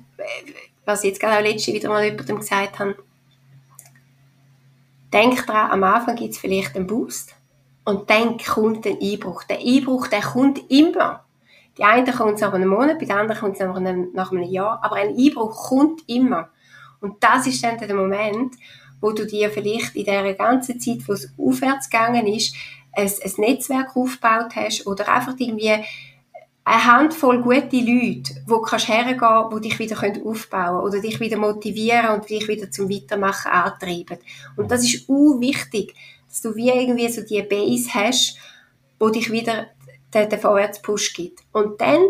[0.85, 2.97] was ich jetzt gerade auch letztens wieder mal jemandem gesagt habe,
[5.13, 7.35] denk dran, am Anfang gibt es vielleicht einen Boost
[7.85, 9.45] und dann kommt ein Einbruch.
[9.45, 11.25] Der Einbruch, der kommt immer.
[11.79, 14.33] Die einen kommt es nach einem Monat, bei den anderen kommt es nach einem, nach
[14.33, 16.51] einem Jahr, aber ein Einbruch kommt immer.
[17.01, 18.55] Und das ist dann der Moment,
[19.01, 22.55] wo du dir vielleicht in der ganzen Zeit, wo es aufwärts gegangen ist,
[22.93, 25.85] ein, ein Netzwerk aufgebaut hast oder einfach irgendwie
[26.65, 29.21] eine Handvoll gute Leute, wo kannst hergehen,
[29.51, 34.19] wo dich wieder aufbauen können oder dich wieder motivieren und dich wieder zum Weitermachen antreiben.
[34.57, 35.95] Und das ist auch wichtig,
[36.29, 38.37] dass du wie irgendwie so die Base hast,
[38.99, 39.69] wo dich wieder
[40.15, 41.41] den, den Vorwärtspush gibt.
[41.53, 42.01] Und dann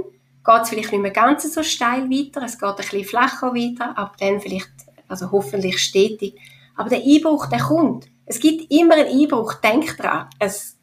[0.44, 3.96] geht es vielleicht nicht mehr ganz so steil weiter, es geht ein bisschen flacher weiter,
[3.96, 4.70] ab dann vielleicht,
[5.08, 6.34] also hoffentlich stetig.
[6.76, 8.06] Aber der Einbruch, der kommt.
[8.24, 10.28] Es gibt immer einen Einbruch, denk dran.
[10.38, 10.78] Es,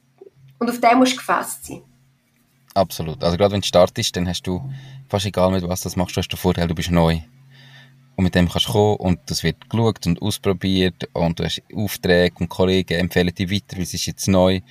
[0.60, 1.82] und auf den musst du gefasst sein.
[2.74, 3.24] Absolut.
[3.24, 4.62] Also gerade wenn du startest, dann hast du
[5.10, 7.20] fast egal mit was du machst, du hast den Vorteil, du bist neu.
[8.16, 11.62] Und mit dem kannst du kommen und das wird geschaut und ausprobiert und du hast
[11.74, 14.62] Aufträge und Kollegen empfehlen dir weiter, weil es ist jetzt neu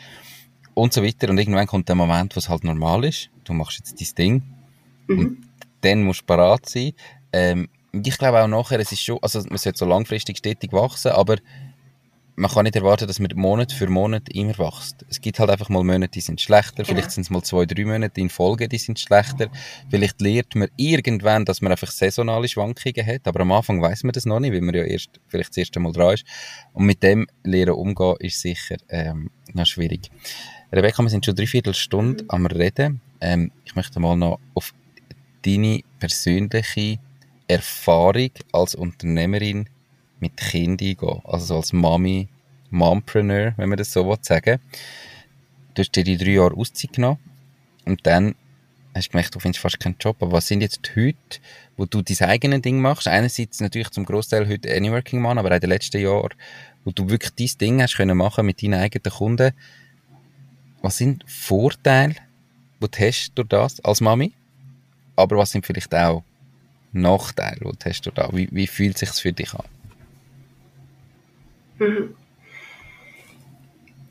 [0.75, 1.31] und so weiter.
[1.31, 3.31] Und irgendwann kommt der Moment, wo es halt normal ist.
[3.45, 4.56] Du machst jetzt dein Ding
[5.07, 5.19] mhm.
[5.19, 5.47] und
[5.81, 6.93] dann musst du parat sein.
[7.33, 11.13] Ähm, ich glaube auch nachher, es ist schon, also man sollte so langfristig stetig wachsen,
[11.13, 11.37] aber
[12.37, 15.07] man kann nicht erwarten, dass man Monat für Monat immer wächst.
[15.09, 16.89] Es gibt halt einfach mal Monate, die sind schlechter, genau.
[16.89, 19.49] vielleicht sind es mal zwei, drei Monate in Folge, die sind schlechter.
[19.89, 24.13] Vielleicht lernt man irgendwann, dass man einfach saisonale Schwankungen hat, aber am Anfang weiß man
[24.13, 26.25] das noch nicht, weil man ja erst vielleicht das erste Mal dran ist.
[26.75, 30.11] Und mit dem Lernen umgehen ist sicher ähm, noch schwierig.
[30.73, 32.31] Rebecca, wir sind schon dreiviertel Stunde mhm.
[32.31, 33.01] am Reden.
[33.23, 34.75] Ähm, ich möchte mal noch auf
[35.47, 36.99] deine persönliche
[37.47, 39.69] Erfahrung als Unternehmerin
[40.19, 41.21] mit Kind eingehen.
[41.25, 42.29] Also als Mami,
[42.71, 44.59] Mompreneur, wenn man das so sagen
[45.75, 47.19] Du hast dir die drei Jahre Auszeit genommen
[47.85, 48.35] und dann
[48.95, 50.17] hast du gemerkt, du findest fast keinen Job.
[50.21, 51.41] Aber was sind jetzt heute,
[51.77, 53.07] wo du dein eigenes Ding machst?
[53.07, 56.35] Einerseits natürlich zum Großteil heute Anyworking Man, aber auch in den letzten Jahren,
[56.85, 59.53] wo du wirklich dein Ding hast können machen mit deinen eigenen Kunden.
[60.81, 62.15] Was sind Vorteile,
[62.83, 64.33] die du hast durch das als Mami?
[65.17, 66.23] Aber was sind vielleicht auch
[66.93, 68.33] Nachteile, die du hast durch das?
[68.33, 69.65] Wie, wie fühlt es sich für dich an?
[71.79, 72.15] Mhm.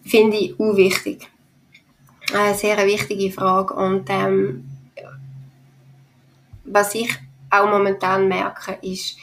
[0.04, 1.28] Finde ich auch wichtig.
[2.34, 3.74] Eine sehr wichtige Frage.
[3.74, 4.66] Und ähm,
[6.64, 7.10] was ich
[7.50, 9.18] auch momentan merke, ist,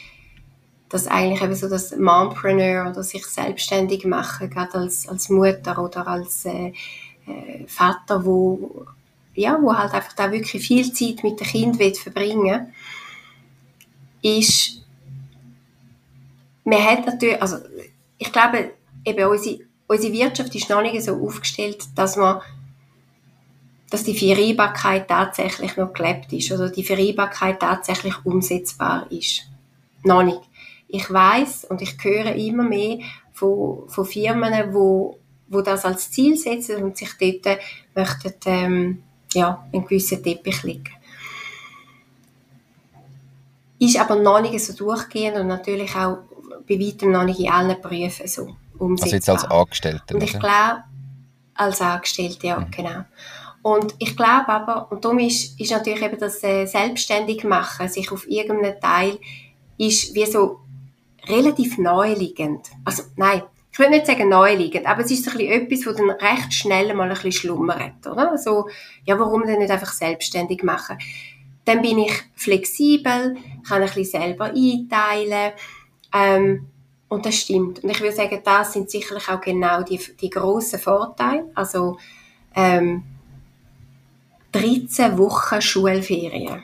[0.89, 6.07] dass eigentlich eben so das Mompreneur oder sich selbstständig machen, gerade als, als Mutter oder
[6.07, 6.71] als äh,
[7.25, 8.85] äh, Vater, wo,
[9.35, 12.73] ja, wo halt einfach da wirklich viel Zeit mit dem Kind verbringen
[14.21, 14.81] ist,
[16.63, 17.57] man hat natürlich, also
[18.17, 18.71] ich glaube,
[19.05, 22.41] eben unsere, unsere Wirtschaft ist noch nicht so aufgestellt, dass man
[23.89, 29.43] dass die Vereinbarkeit tatsächlich noch gelebt ist oder die Vereinbarkeit tatsächlich umsetzbar ist.
[30.03, 30.41] Noch nicht.
[30.87, 32.97] Ich weiß und ich höre immer mehr
[33.33, 37.59] von, von Firmen, wo, wo das als Ziel setzen und sich dort
[37.93, 39.03] möchten, ähm,
[39.33, 40.89] ja, einen gewissen Teppich legen.
[43.79, 46.19] Ist aber noch nicht so durchgehend und natürlich auch
[46.67, 49.05] bei weitem noch nicht in allen Berufen so umsetzbar.
[49.05, 50.13] Also jetzt als Angestellte?
[50.13, 50.83] Und ich glaube,
[51.55, 52.71] als Angestellte, ja, mhm.
[52.71, 53.03] genau.
[53.61, 58.11] Und ich glaube aber, und darum ist, ist natürlich eben das äh, selbstständig machen, sich
[58.11, 59.19] auf irgendeinen Teil,
[59.77, 60.59] ist wie so
[61.27, 62.67] relativ neuliegend.
[62.83, 63.43] Also, nein,
[63.73, 66.53] ich will nicht sagen neuliegend, aber es ist so ein bisschen etwas, das dann recht
[66.53, 68.31] schnell mal ein bisschen schlummert, oder?
[68.31, 68.69] Also,
[69.03, 70.99] ja, warum denn nicht einfach selbstständig machen?
[71.65, 73.35] Dann bin ich flexibel,
[73.67, 75.53] kann ein bisschen selber einteilen,
[76.13, 76.67] ähm,
[77.09, 77.83] und das stimmt.
[77.83, 81.49] Und ich würde sagen, das sind sicherlich auch genau die, die grossen Vorteile.
[81.55, 81.97] Also,
[82.55, 83.03] ähm,
[84.51, 86.63] 13 Wochen Schulferien.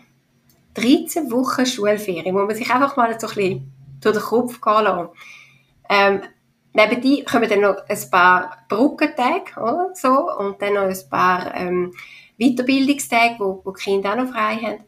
[0.76, 4.84] 13 Wochen Schulferien, wo man sich einfach mal so ein bisschen durch den Kopf gehen
[4.84, 5.10] lassen.
[5.90, 6.22] Ähm,
[6.74, 9.90] neben die kommen dann noch ein paar Brückentage, oder?
[9.94, 11.94] So, und dann noch ein paar, ähm,
[12.40, 14.84] Weiterbildungstage, wo, wo die Kinder auch noch frei haben.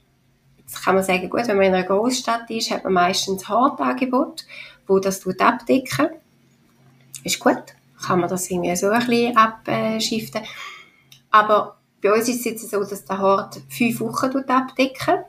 [0.58, 4.46] Jetzt kann man sagen, gut, wenn man in einer Großstadt ist, hat man meistens Hartangebot,
[4.88, 6.10] wo das abdecken
[7.26, 7.64] Ist gut,
[8.02, 10.42] kann man das irgendwie so ein bisschen abschiften.
[11.30, 15.26] Aber bei uns ist es jetzt so, dass der Hort fünf Wochen abdecken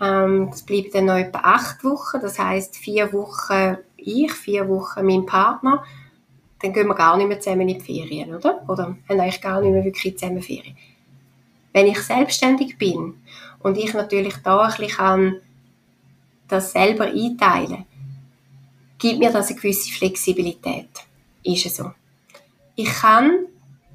[0.00, 2.20] ähm, Das bleibt dann noch etwa acht Wochen.
[2.22, 5.84] Das heißt vier Wochen ich, vier Wochen mein Partner.
[6.60, 8.62] Dann gehen wir gar nicht mehr zusammen in die Ferien, oder?
[8.68, 10.76] Oder haben eigentlich gar nicht mehr wirklich zusammen Ferien.
[11.72, 13.14] Wenn ich selbstständig bin
[13.60, 15.40] und ich natürlich da ein bisschen kann
[16.48, 17.84] das selber einteilen,
[18.98, 20.88] gibt mir das eine gewisse Flexibilität.
[21.42, 21.92] Ist es so.
[22.76, 23.46] Ich kann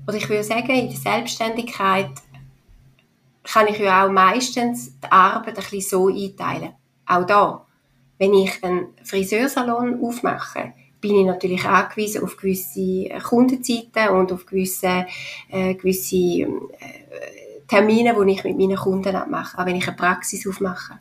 [0.07, 2.09] oder ich würde sagen, in der Selbstständigkeit
[3.43, 6.73] kann ich ja auch meistens die Arbeit ein bisschen so einteilen.
[7.05, 7.65] Auch da.
[8.19, 15.05] Wenn ich einen Friseursalon aufmache, bin ich natürlich angewiesen auf gewisse Kundenzeiten und auf gewisse,
[15.49, 16.47] äh, gewisse äh,
[17.65, 20.99] Termine, die ich mit meinen Kunden mache, auch wenn ich eine Praxis aufmache.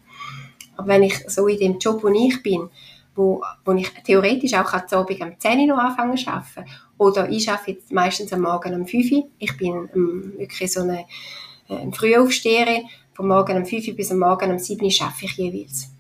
[0.77, 2.71] Aber wenn ich so in dem Job, wo ich bin,
[3.17, 7.29] wo, wo ich theoretisch auch am Abend um 10 Uhr noch anfangen zu arbeiten oder
[7.29, 9.29] ich arbeite jetzt meistens am Morgen um 5 Uhr.
[9.41, 11.01] Ich bin ähm, wirklich so eine,
[11.69, 12.85] äh, ein Frühaufsteherin.
[13.13, 15.98] Vom Morgen um 5 Uhr bis am Morgen um 7 Uhr arbeite ich jeweils.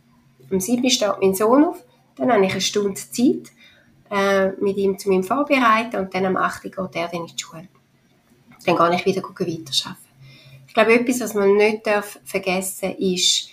[0.50, 1.84] Um 7 Uhr steht mein Sohn auf.
[2.16, 3.52] Dann habe ich eine Stunde Zeit
[4.10, 7.26] äh, mit ihm zu meinem Vorbereiten und dann am 8 Uhr geht er dann in
[7.26, 7.68] die Schule.
[8.64, 9.96] Dann gehe ich wieder weiterarbeiten.
[10.66, 13.50] Ich glaube, etwas, was man nicht darf vergessen ist,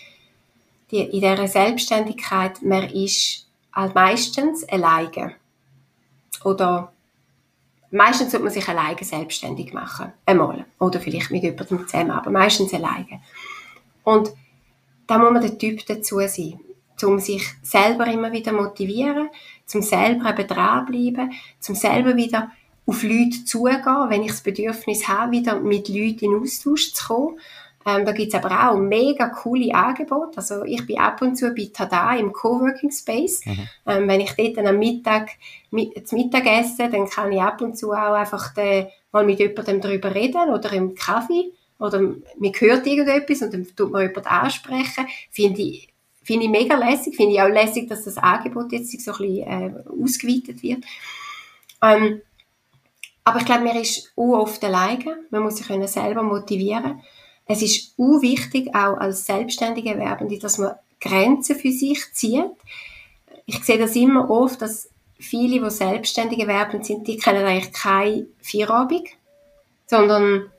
[0.91, 5.35] die, in dieser Selbstständigkeit, man ist halt meistens alleine.
[6.43, 6.93] Oder
[7.95, 10.11] Meistens sollte man sich alleine selbstständig machen.
[10.25, 10.65] Einmal.
[10.79, 13.21] Oder vielleicht mit jemandem zusammen, aber meistens alleine.
[14.03, 14.31] Und
[15.07, 16.59] da muss man der Typ dazu sein,
[17.05, 19.29] um sich selber immer wieder motivieren,
[19.65, 22.51] zum selber eben dranbleiben, zum selber wieder
[22.85, 27.39] auf Leute zugehen, wenn ich das Bedürfnis habe, wieder mit Leuten in Austausch zu kommen
[27.87, 30.37] ähm, da gibt's aber auch mega coole Angebote.
[30.37, 33.45] Also ich bin ab und zu bei Tada im Coworking Space.
[33.45, 33.69] Mhm.
[33.85, 35.29] Ähm, wenn ich dort dann am Mittag
[35.69, 39.39] mit, zum Mittag esse, dann kann ich ab und zu auch einfach de, mal mit
[39.39, 44.29] jemandem darüber reden oder im Kaffee oder man hört irgendetwas und dann tut man jemanden
[44.29, 45.05] ansprechen.
[45.29, 45.87] Finde ich,
[46.26, 47.15] finde ich mega lässig.
[47.15, 49.73] Finde ich auch lässig, dass das Angebot jetzt so ein bisschen äh,
[50.03, 50.84] ausgeweitet wird.
[51.82, 52.21] Ähm,
[53.23, 55.19] aber ich glaube, man ist oft alleine.
[55.30, 57.01] Man muss sich selber motivieren
[57.45, 62.51] es ist wichtig, auch als selbstständige Werbende, dass man Grenzen für sich zieht.
[63.45, 68.28] Ich sehe das immer oft, dass viele, die selbstständige Werbende sind, die kennen eigentlich keine
[68.41, 69.09] Feierabend,
[69.86, 70.51] sondern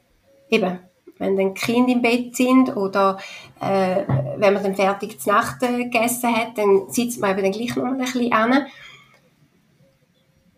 [0.49, 0.79] eben,
[1.19, 3.19] wenn dann Kinder im Bett sind oder
[3.61, 4.05] äh,
[4.37, 7.85] wenn man dann fertig zur Nacht gegessen hat, dann sitzt man eben dann gleich noch
[7.85, 8.67] ein bisschen an.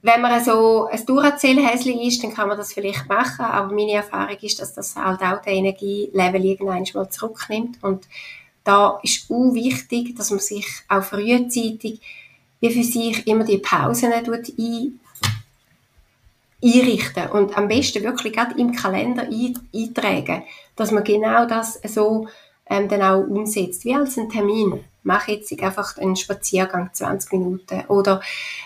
[0.02, 4.36] Wenn man so ein Duracell-Häschen ist, dann kann man das vielleicht machen, aber meine Erfahrung
[4.40, 7.82] ist, dass das halt auch den Energielevel irgendwann mal zurücknimmt.
[7.82, 8.06] Und
[8.64, 12.00] da ist auch wichtig, dass man sich auch frühzeitig
[12.60, 15.00] wie für sich immer die Pausen ein,
[16.62, 20.42] einrichten und am besten wirklich gerade im Kalender eintragen,
[20.74, 22.26] dass man genau das so
[22.70, 24.84] ähm, dann auch umsetzt, wie als ein Termin.
[25.02, 28.20] Mach jetzt einfach einen Spaziergang 20 Minuten oder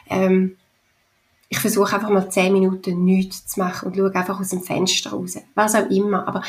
[0.09, 0.57] ähm,
[1.49, 5.11] ich versuche einfach mal zehn Minuten nichts zu machen und schaue einfach aus dem Fenster
[5.11, 5.37] raus.
[5.55, 6.27] Was auch immer.
[6.27, 6.43] Aber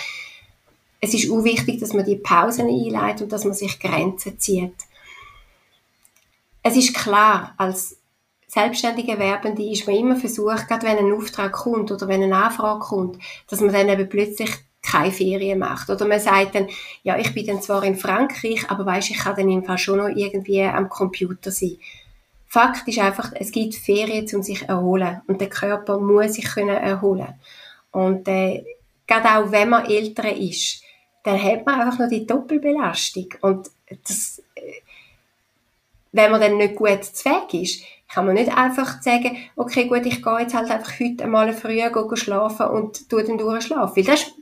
[1.02, 4.76] es ist auch wichtig, dass man die Pausen einleitet und dass man sich Grenzen zieht.
[6.62, 7.98] Es ist klar, als
[8.48, 12.80] selbstständige Werbende ist man immer versucht, gerade wenn ein Auftrag kommt oder wenn eine Anfrage
[12.80, 14.52] kommt, dass man dann eben plötzlich
[14.84, 15.90] keine Ferien macht.
[15.90, 16.68] Oder man sagt dann,
[17.04, 19.98] ja, ich bin dann zwar in Frankreich, aber weiß ich kann dann im Fall schon
[19.98, 21.78] noch irgendwie am Computer sein
[22.54, 25.24] Fakt ist einfach, es gibt Ferien, um sich zu erholen.
[25.26, 27.34] Und der Körper muss sich können erholen.
[27.90, 28.64] Und äh,
[29.08, 30.84] gerade auch wenn man älter ist,
[31.24, 33.30] dann hat man einfach noch die Doppelbelastung.
[33.42, 33.72] Und
[34.08, 34.82] das, äh,
[36.12, 40.22] wenn man dann nicht gut Weg ist, kann man nicht einfach sagen, okay, gut, ich
[40.22, 43.96] gehe jetzt halt einfach heute einmal früher schlafen und tu dann durchschlafen.
[43.96, 44.34] Weil das ist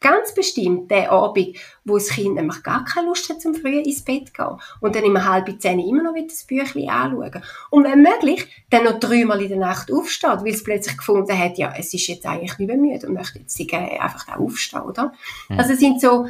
[0.00, 4.02] ganz bestimmt der Abend, wo das Kind nämlich gar keine Lust hat, zum früh ins
[4.02, 4.60] Bett zu gehen.
[4.80, 7.42] Und dann immer halb zehn immer noch wieder das Büchlein anschauen.
[7.70, 11.58] Und wenn möglich, dann noch dreimal in der Nacht aufsteht, weil es plötzlich gefunden hat,
[11.58, 15.12] ja, es ist jetzt eigentlich nicht mehr müde und möchte jetzt einfach auch aufstehen, oder?
[15.48, 15.58] Mhm.
[15.58, 16.26] Also es sind so,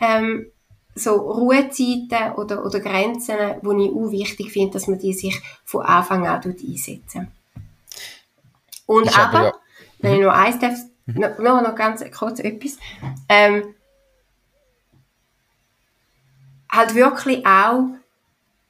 [0.00, 0.46] ähm,
[0.96, 5.82] so Ruhezeiten oder, oder Grenzen, die ich auch wichtig finde, dass man die sich von
[5.82, 7.28] Anfang an einsetzen.
[8.86, 9.52] Und aber, ja.
[10.00, 11.20] wenn ich noch eins darf, mhm.
[11.38, 12.78] noch, noch ganz kurz etwas,
[13.28, 13.74] ähm,
[16.70, 17.84] halt wirklich auch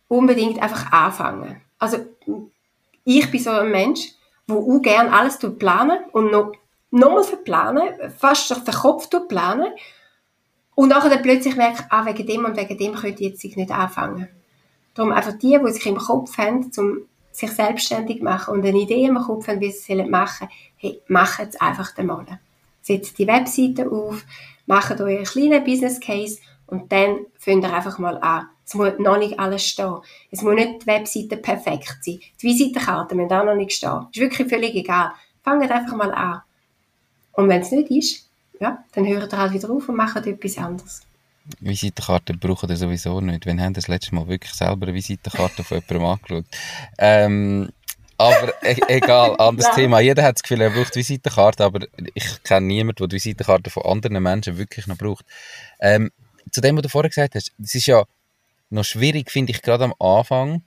[0.08, 1.60] unbedingt einfach anfangen.
[1.78, 1.98] Also
[3.04, 4.12] ich bin so ein Mensch,
[4.48, 6.52] der auch gerne alles planen und noch
[6.90, 9.72] nochmal verplanen, fast den Kopf planen
[10.74, 13.70] und nachher dann plötzlich merke ah, wegen dem und wegen dem könnte ich jetzt nicht
[13.70, 14.28] anfangen.
[14.94, 16.98] Darum einfach die, die sich im Kopf haben, um
[17.32, 20.48] sich selbstständig zu machen und eine Idee im Kopf haben, wie sie es machen
[20.84, 22.26] hey, machen es einfach einmal.
[22.82, 24.24] Setzt die Webseite auf,
[24.66, 28.48] macht euren kleinen Business Case und dann fängt ihr einfach mal an.
[28.66, 29.98] Es muss noch nicht alles stehen.
[30.30, 32.20] Es muss nicht die Webseite perfekt sein.
[32.40, 34.06] Die Visitenkarte müssen auch noch nicht stehen.
[34.12, 35.12] Ist wirklich völlig egal.
[35.42, 36.42] Fangt einfach mal an.
[37.32, 38.28] Und wenn es nicht ist,
[38.60, 41.02] ja, dann hören ihr halt wieder auf und machen etwas anderes.
[41.60, 43.44] Visitenkarten brauchen ihr sowieso nicht.
[43.44, 46.44] Wenn haben das letzte Mal wirklich selber eine Visitenkarte von jemandem angeschaut?
[46.96, 47.68] Ähm,
[48.18, 50.00] aber e egal, anderes Thema.
[50.00, 53.84] Jeder hat das Gefühl, er braucht Visitenkarte, aber ich kenne niemanden, der die Visitenkarte von
[53.84, 55.24] anderen Menschen wirklich noch braucht.
[55.80, 56.10] Ähm,
[56.50, 58.04] zu dem, was du vorher gesagt hast, es ist ja
[58.70, 60.62] noch schwierig, finde ich, gerade am Anfang,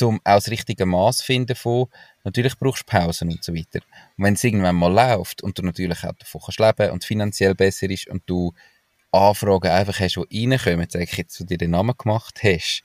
[0.00, 1.86] um auch das richtige Maß zu finden von,
[2.24, 3.80] natürlich brauchst du Pausen und so weiter.
[4.16, 7.54] Und wenn es irgendwann mal läuft und du natürlich auch davon kannst leben und finanziell
[7.54, 8.52] besser ist und du
[9.10, 12.82] Anfragen einfach hast, die reinkommen, sag ich jetzt, du dir den Namen gemacht hast,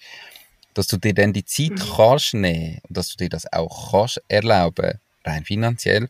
[0.74, 1.96] dass du dir dann die Zeit mhm.
[1.96, 6.10] kannst nehmen und dass du dir das auch kannst erlauben, rein finanziell,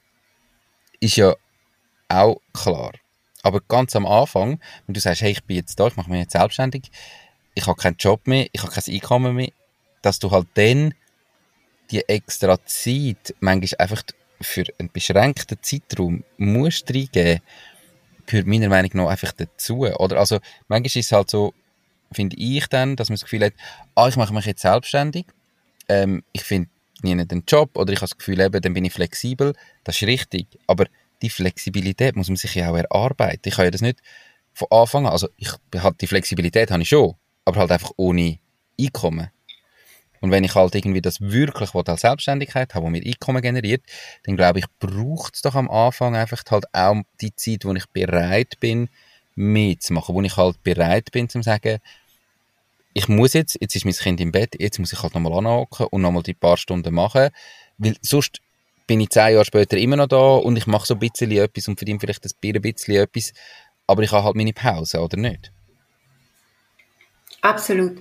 [1.00, 1.36] ist ja
[2.08, 2.92] auch klar.
[3.42, 6.22] Aber ganz am Anfang, wenn du sagst, hey, ich bin jetzt da, ich mache mich
[6.22, 6.90] jetzt selbstständig,
[7.56, 9.52] ich habe keinen Job mehr, ich habe kein Einkommen mehr,
[10.02, 10.94] dass du halt dann
[11.92, 14.04] die extra Zeit manchmal einfach
[14.42, 17.42] für einen beschränkten Zeitraum musst reingeben,
[18.26, 19.86] gehört meiner Meinung nach einfach dazu.
[19.86, 21.54] Oder also manchmal ist es halt so,
[22.14, 23.54] finde ich dann, dass man das Gefühl hat,
[23.96, 25.26] ah, ich mache mich jetzt selbstständig,
[25.90, 26.70] ähm, ich finde
[27.02, 29.54] nie einen Job oder ich habe das Gefühl, eben, dann bin ich flexibel.
[29.84, 30.86] Das ist richtig, aber
[31.22, 33.42] die Flexibilität muss man sich ja auch erarbeiten.
[33.48, 34.00] Ich kann ja das nicht
[34.54, 38.38] von Anfang an, also ich halt die Flexibilität habe ich schon, aber halt einfach ohne
[38.80, 39.30] Einkommen.
[40.22, 43.84] Und wenn ich halt irgendwie das wirklich als Selbstständigkeit habe, wo mir Einkommen generiert,
[44.24, 47.86] dann glaube ich, braucht es doch am Anfang einfach halt auch die Zeit, wo ich
[47.88, 48.88] bereit bin,
[49.36, 51.80] mitzumachen, wo ich halt bereit bin, zu sagen,
[52.94, 55.88] ich muss jetzt, jetzt ist mein Kind im Bett, jetzt muss ich halt nochmal anhocken
[55.88, 57.30] und nochmal die paar Stunden machen,
[57.78, 58.40] weil sonst
[58.88, 61.68] bin ich zehn Jahre später immer noch da und ich mache so ein bisschen etwas
[61.68, 63.34] und verdiene vielleicht ein bisschen etwas,
[63.88, 65.52] aber ich habe halt meine Pause, oder nicht?
[67.42, 67.98] Absolut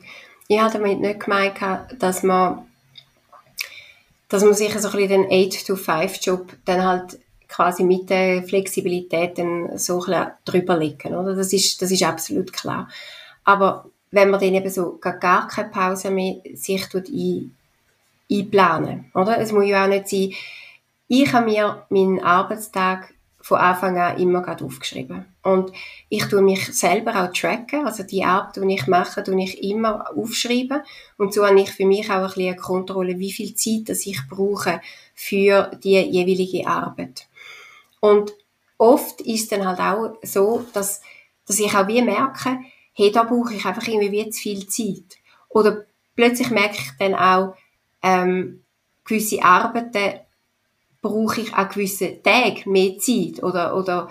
[0.54, 1.56] ich habe damit nicht gemeint,
[1.98, 2.66] dass man,
[4.28, 7.18] dass man sich so ein bisschen den 8-to-5-Job dann halt
[7.48, 11.34] quasi mit der Flexibilität dann so ein drüber legen, oder?
[11.34, 12.88] Das ist, das ist absolut klar.
[13.44, 17.56] Aber wenn man dann eben so gar, keine Pause mehr sich ein,
[18.30, 19.38] einplanen, oder?
[19.38, 20.32] Es muss ja auch nicht sein,
[21.08, 25.26] ich habe mir meinen Arbeitstag von Anfang an immer gerade aufgeschrieben.
[25.42, 25.72] Und
[26.08, 30.06] ich tue mich selber auch tracken, also die Arbeit, die ich mache, tue ich immer
[30.16, 30.82] aufschreiben.
[31.18, 34.06] Und so habe ich für mich auch ein bisschen eine Kontrolle, wie viel Zeit das
[34.06, 34.80] ich brauche
[35.14, 37.26] für die jeweilige Arbeit.
[37.98, 38.32] Und
[38.78, 41.02] oft ist dann halt auch so, dass,
[41.46, 42.58] dass ich auch wie merke,
[42.92, 45.18] hey, da brauche ich einfach irgendwie wie zu viel Zeit.
[45.48, 45.84] Oder
[46.14, 47.54] plötzlich merke ich dann auch,
[48.02, 48.62] ähm,
[49.04, 50.20] gewisse Arbeiten
[51.00, 54.08] brauche ich an gewissen Tagen mehr Zeit oder, oder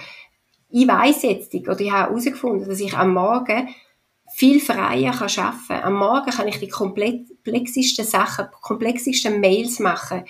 [0.70, 3.70] ich weiß jetzt, oder ich habe herausgefunden, dass ich am Morgen
[4.34, 5.84] viel freier kann arbeiten kann.
[5.84, 10.24] Am Morgen kann ich die komplexesten Sachen, komplexesten Mails machen.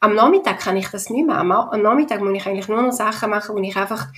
[0.00, 1.38] Am Nachmittag kann ich das nicht mehr.
[1.38, 4.08] Am, Nachmittag muss ich eigentlich nur noch Sachen machen, wo ich einfach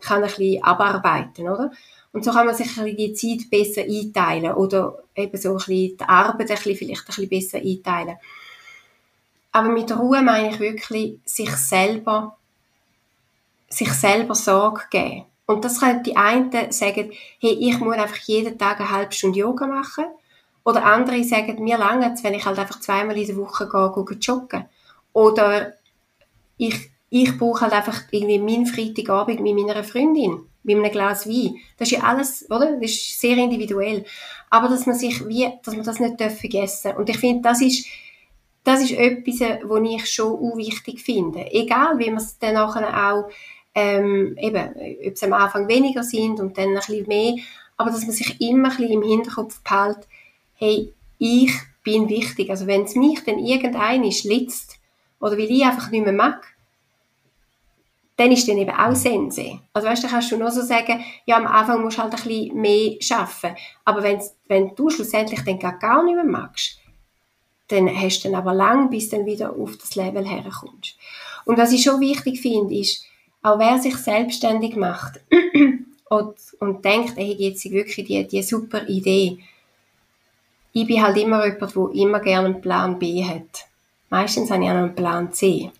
[0.00, 1.70] kann ein bisschen abarbeiten, oder?
[2.16, 6.04] Und so kann man sich die Zeit besser einteilen oder eben so ein bisschen die
[6.08, 8.16] Arbeit ein bisschen, vielleicht ein bisschen besser einteilen.
[9.52, 12.38] Aber mit Ruhe meine ich wirklich, sich selber,
[13.68, 15.26] sich selber Sorge geben.
[15.44, 19.40] Und das können die einen sagen, hey, ich muss einfach jeden Tag eine halbe Stunde
[19.40, 20.06] Yoga machen.
[20.64, 24.16] Oder andere sagen, mir lange wenn ich halt einfach zweimal in der Woche gehe, gehe
[24.16, 24.64] joggen.
[25.12, 25.74] Oder
[26.56, 31.56] ich, ich brauche halt einfach irgendwie meinen Freitagabend mit meiner Freundin, mit einem Glas Wein.
[31.78, 32.72] Das ist ja alles, oder?
[32.80, 34.04] Das ist sehr individuell.
[34.50, 36.98] Aber dass man sich wie, dass man das nicht vergessen darf.
[36.98, 37.86] Und ich finde, das ist,
[38.64, 41.46] das ist etwas, was ich schon wichtig finde.
[41.52, 43.30] Egal, wie man es dann nachher auch,
[43.74, 44.68] ähm, eben,
[45.06, 47.34] ob es am Anfang weniger sind und dann ein bisschen mehr,
[47.76, 50.08] aber dass man sich immer ein bisschen im Hinterkopf behält,
[50.54, 51.52] hey, ich
[51.82, 52.50] bin wichtig.
[52.50, 54.78] Also wenn es mich dann irgendeiner schlitzt,
[55.20, 56.55] oder weil ich einfach nicht mehr mag,
[58.16, 59.60] dann ist dann eben auch Sense.
[59.74, 62.22] Also weißt du, kannst du nur so sagen, ja, am Anfang musst du halt ein
[62.22, 63.56] bisschen mehr arbeiten.
[63.84, 66.78] Aber wenn du schlussendlich dann gar nicht mehr magst,
[67.68, 70.96] dann hast du dann aber lang, bis du dann wieder auf das Level herkommst.
[71.44, 73.04] Und was ich schon wichtig finde, ist,
[73.42, 75.20] auch wer sich selbstständig macht
[76.08, 79.38] und, und denkt, hey, jetzt wirklich die, die super Idee.
[80.72, 83.66] Ich bin halt immer jemand, der immer gerne einen Plan B hat.
[84.10, 85.70] Meistens habe ich auch noch einen Plan C.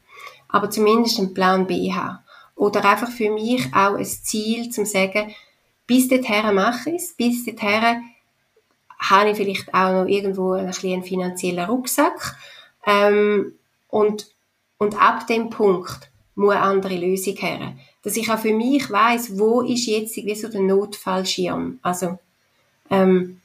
[0.48, 2.18] Aber zumindest einen Plan B haben.
[2.56, 5.34] Oder einfach für mich auch ein Ziel, zum sagen,
[5.86, 8.02] bis dorthin mache ich es, bis dorthin
[8.98, 12.34] habe ich vielleicht auch noch irgendwo ein einen finanziellen Rucksack.
[12.86, 13.52] Ähm,
[13.88, 14.26] und,
[14.78, 17.74] und ab dem Punkt muss eine andere Lösung her.
[18.02, 21.78] Dass ich auch für mich weiß, wo ist jetzt wie so der Notfallschirm.
[21.82, 22.18] Also,
[22.90, 23.40] ähm,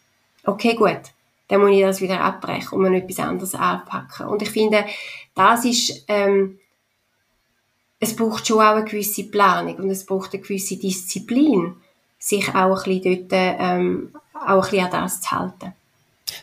[0.46, 1.02] okay, gut,
[1.48, 4.28] dann muss ich das wieder abbrechen und mir etwas anderes anpacken.
[4.28, 4.86] Und ich finde,
[5.36, 6.60] das ist, ähm,
[8.02, 11.76] es braucht schon auch eine gewisse Planung und es braucht eine gewisse Disziplin,
[12.18, 15.74] sich auch ein bisschen dort ähm, auch ein bisschen an das zu halten.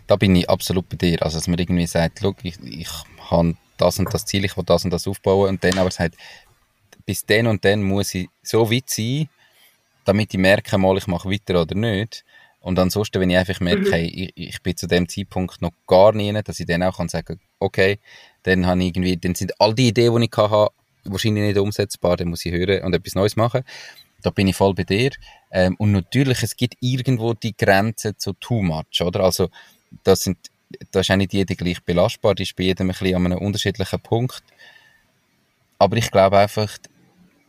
[0.06, 1.22] Da bin ich absolut bei dir.
[1.22, 2.88] Also, dass man irgendwie sagt, ich, ich
[3.30, 6.16] habe das und das Ziel, ich will das und das aufbauen und dann aber sagt,
[7.04, 9.28] bis dann und dann muss ich so weit sein,
[10.04, 12.24] damit ich merke, mal ich mache weiter oder nicht.
[12.60, 13.92] Und ansonsten, wenn ich einfach merke, mhm.
[13.92, 17.08] hey, ich, ich, bin zu dem Zeitpunkt noch gar nie, dass ich dann auch kann
[17.08, 17.98] sagen, okay,
[18.44, 20.72] dann habe ich irgendwie, dann sind all die Ideen, die ich hatte,
[21.10, 23.62] wahrscheinlich nicht umsetzbar, dann muss ich hören und etwas Neues machen.
[24.22, 25.10] Da bin ich voll bei dir.
[25.50, 29.20] Ähm, und natürlich, es gibt irgendwo die Grenze zu too much, oder?
[29.20, 29.48] Also,
[30.02, 30.38] das sind,
[30.90, 33.38] da ist auch nicht jeder gleich belastbar, die ist bei jedem ein bisschen an einem
[33.38, 34.42] unterschiedlichen Punkt.
[35.78, 36.76] Aber ich glaube einfach,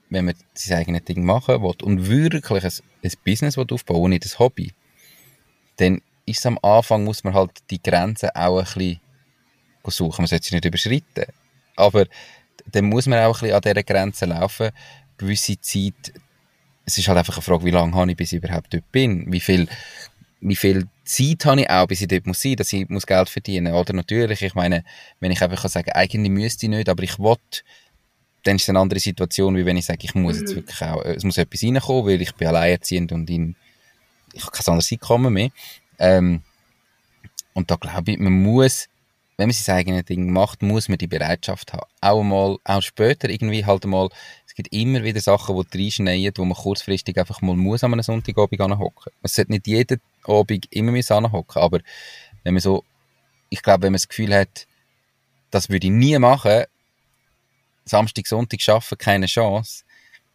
[0.10, 2.72] wenn man sein eigenes Ding machen will und wirklich ein,
[3.04, 4.72] ein Business aufbauen will, nicht ein Hobby,
[5.78, 9.00] dann ist am Anfang, muss man halt die Grenzen auch ein bisschen
[9.86, 10.22] suchen.
[10.22, 11.26] Man sollte sie nicht überschreiten.
[11.76, 12.06] Aber
[12.72, 14.70] dann muss man auch ein bisschen an dieser Grenze laufen.
[15.18, 16.14] Gewisse Zeit,
[16.86, 19.32] es ist halt einfach eine Frage, wie lange habe ich, bis ich überhaupt dort bin?
[19.32, 19.68] Wie viel,
[20.42, 23.30] wie viel Zeit habe ich auch, bis ich dort muss sein, dass ich muss Geld
[23.30, 24.84] verdienen Oder natürlich, ich meine,
[25.20, 27.36] wenn ich einfach sagen kann, eigentlich müsste ich nicht, aber ich will,
[28.44, 30.40] dann ist es eine andere Situation, wie wenn ich sage, ich muss mhm.
[30.40, 33.56] jetzt wirklich auch, es muss etwas reinkommen, weil ich bin alleinerziehend und in,
[34.34, 35.50] ich habe kein anderes Einkommen mehr.
[35.98, 36.42] Ähm,
[37.54, 38.88] und da glaube ich, man muss
[39.40, 41.90] wenn man sein eigenes Ding macht, muss man die Bereitschaft haben.
[42.02, 44.10] Auch mal, auch später irgendwie halt mal,
[44.46, 48.04] es gibt immer wieder Sachen, die reinschneiden, wo man kurzfristig einfach mal muss an einem
[48.04, 49.14] Sonntagabend anhocken.
[49.22, 51.80] Man sollte nicht jeden Abend immer anhocken, aber
[52.44, 52.84] wenn man so,
[53.48, 54.68] ich glaube, wenn man das Gefühl hat,
[55.52, 56.66] das würde ich nie machen,
[57.86, 59.86] Samstag, Sonntag arbeiten, keine Chance,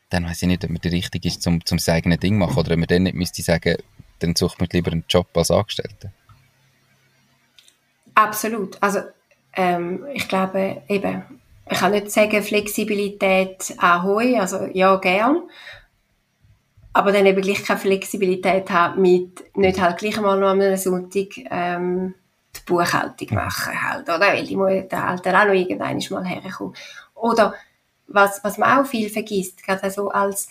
[0.08, 2.56] dann weiß ich nicht, ob man der Richtige ist, zum, zum sein eigenes Ding machen,
[2.56, 3.76] oder ob man dann nicht müsste sagen,
[4.20, 6.10] dann sucht man lieber einen Job als Angestellter.
[8.14, 8.76] Absolut.
[8.80, 9.00] Also
[9.54, 11.22] ähm, ich glaube eben,
[11.70, 15.42] ich kann nicht sagen Flexibilität ahoi, also ja gern,
[16.92, 21.28] aber dann eben gleich keine Flexibilität haben mit nicht halt gleich mal noch am Sonntag
[21.50, 22.14] ähm,
[22.54, 24.20] die Buchhaltung machen halt, oder?
[24.20, 26.74] Weil die muss der halt auch noch irgendwann mal herkommen.
[27.14, 27.54] Oder
[28.06, 30.48] was, was man auch viel vergisst, gerade so als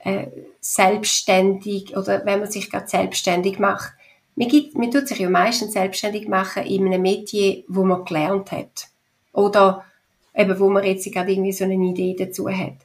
[0.00, 0.26] äh,
[0.60, 3.94] selbstständig oder wenn man sich gerade selbstständig macht,
[4.36, 8.52] man, gibt, man tut sich ja meistens selbstständig machen in einem Metier, wo man gelernt
[8.52, 8.88] hat.
[9.32, 9.84] Oder
[10.34, 12.78] eben, wo man jetzt gerade irgendwie so eine Idee dazu hat.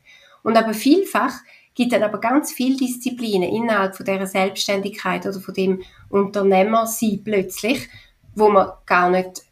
[0.43, 1.33] Und aber vielfach
[1.73, 7.21] gibt dann aber ganz viele Disziplinen innerhalb von dieser Selbstständigkeit oder von dem Unternehmer sein
[7.23, 7.89] plötzlich,
[8.35, 9.43] wo man gar nicht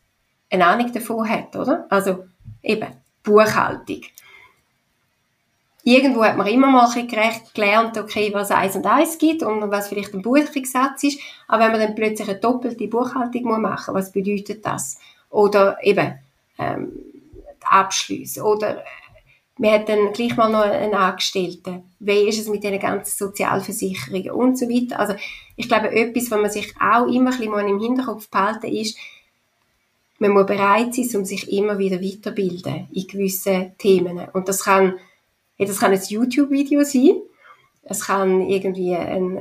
[0.50, 1.86] eine Ahnung davon hat, oder?
[1.90, 2.26] Also
[2.64, 2.88] eben
[3.24, 4.02] Buchhaltung
[5.88, 9.88] irgendwo hat man immer mal gerecht gelernt, okay, was eins und eins gibt und was
[9.88, 11.20] vielleicht ein Buchungssatz ist.
[11.48, 15.00] Aber wenn man dann plötzlich eine doppelte Buchhaltung machen muss was bedeutet das?
[15.30, 16.20] Oder eben
[16.60, 16.92] ähm,
[17.64, 18.84] Abschlüsse oder äh,
[19.60, 21.84] man hat dann gleich mal noch einen Angestellten.
[22.00, 25.00] Wie ist es mit den ganzen Sozialversicherungen und so weiter?
[25.00, 25.16] Also
[25.56, 28.98] ich glaube, etwas, was man sich auch immer ein bisschen im Hinterkopf behalten ist,
[30.20, 34.28] man muss bereit sein, um sich immer wieder weiterbilden in gewissen Themen.
[34.34, 34.96] Und das kann
[35.66, 37.22] das kann ein YouTube-Video sein,
[37.84, 39.38] es kann irgendwie ein,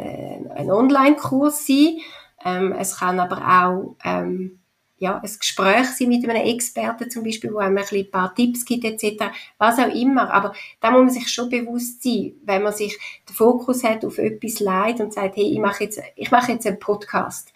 [0.51, 1.99] ein Online-Kurs sein,
[2.45, 4.61] Ähm, es kann aber auch ähm,
[4.99, 8.65] ja, ein Gespräch sein mit einem Experten zum Beispiel, wo einem ein, ein paar Tipps
[8.65, 9.27] gibt etc.,
[9.59, 10.33] was auch immer.
[10.33, 12.99] Aber da muss man sich schon bewusst sein, wenn man sich
[13.29, 16.67] den Fokus hat auf etwas leid und sagt, hey, ich mache jetzt, ich mache jetzt
[16.67, 17.53] einen Podcast,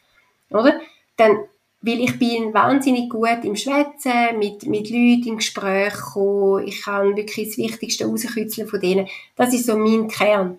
[0.50, 0.80] oder?
[1.16, 1.38] Dann,
[1.82, 7.16] weil ich bin wahnsinnig gut im Schwätzen, mit, mit Leuten im Gespräch kommen, ich kann
[7.16, 9.08] wirklich das Wichtigste rauskitzeln von denen.
[9.36, 10.58] Das ist so mein Kern.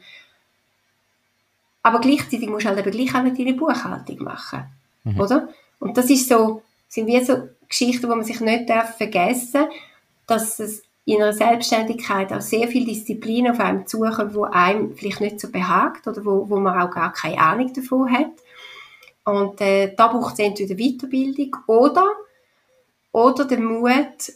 [1.84, 4.64] Aber gleichzeitig musst du halt eben gleich auch deine Buchhaltung machen,
[5.04, 5.20] mhm.
[5.20, 5.50] oder?
[5.80, 9.68] Und das ist so, sind wie so Geschichten, wo man sich nicht darf vergessen
[10.32, 15.20] dass es in einer Selbstständigkeit auch sehr viel Disziplin auf einem zukommt, wo einem vielleicht
[15.20, 18.32] nicht so behagt oder wo, wo man auch gar keine Ahnung davon hat.
[19.24, 22.08] Und äh, da braucht es entweder Weiterbildung oder,
[23.12, 24.32] oder den Mut,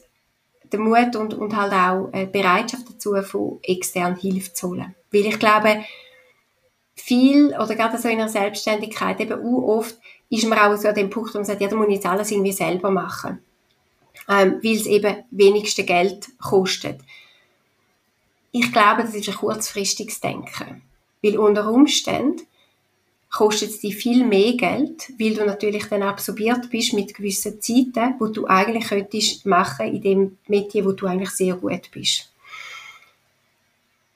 [0.72, 4.96] den Mut und, und halt auch äh, Bereitschaft dazu, von extern Hilfe zu holen.
[5.12, 5.84] Weil ich glaube,
[6.96, 9.98] viel, oder gerade so in der Selbstständigkeit, eben oft
[10.30, 12.06] ist man auch so an dem Punkt, wo man sagt, ja, da muss ich jetzt
[12.06, 13.44] alles irgendwie selber machen.
[14.28, 17.00] Ähm, weil es eben wenigste Geld kostet.
[18.52, 20.82] Ich glaube, das ist ein kurzfristiges Denken.
[21.22, 22.42] Weil unter Umständen
[23.36, 28.16] kostet es dich viel mehr Geld, weil du natürlich dann absorbiert bist mit gewissen Zeiten,
[28.18, 32.32] wo du eigentlich könntest machen in dem Metier, wo du eigentlich sehr gut bist.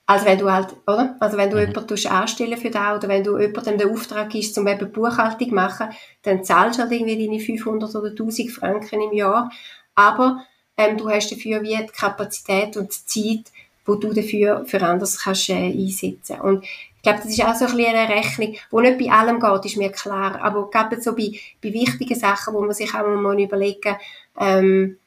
[0.06, 1.16] Also wenn du halt, oder?
[1.20, 1.68] Also wenn du mhm.
[1.68, 5.54] jemanden anstellen für das oder wenn du jemandem den Auftrag gibst, um eben Buchhaltung zu
[5.54, 5.90] machen,
[6.22, 9.52] dann zahlst du halt irgendwie deine 500 oder 1000 Franken im Jahr.
[9.94, 10.44] Aber
[10.78, 13.52] ähm, du hast dafür wie die Kapazität und die Zeit,
[13.84, 16.40] wo du dafür für anderes kannst äh, einsetzen.
[16.40, 16.64] Und
[17.00, 19.64] ich glaube, das ist auch so ein bisschen eine Rechnung, wo nicht bei allem geht,
[19.64, 20.38] ist mir klar.
[20.42, 21.32] Aber gerade so bei,
[21.62, 23.96] bei wichtigen Sachen, wo man sich auch mal überlegen,
[24.38, 24.98] ähm,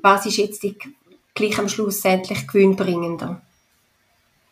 [0.00, 0.78] was ist jetzt die,
[1.34, 3.42] gleich am Schluss endlich gewinnbringender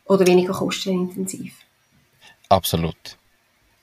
[0.06, 1.54] oder weniger kostenintensiv.
[2.48, 2.96] Absolut.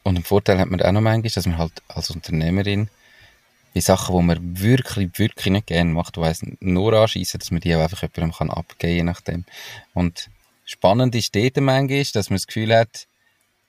[0.04, 2.90] Und ein Vorteil hat man auch noch manchmal, dass man halt als Unternehmerin
[3.76, 7.74] die Sachen, die man wirklich, wirklich nicht gerne macht, weiss, nur anschießen, dass man die
[7.74, 9.46] auch einfach jemandem kann abgeben, je nachdem.
[9.94, 10.30] Und
[10.68, 13.08] spannend ist dort manchmal, dass man das Gefühl hat,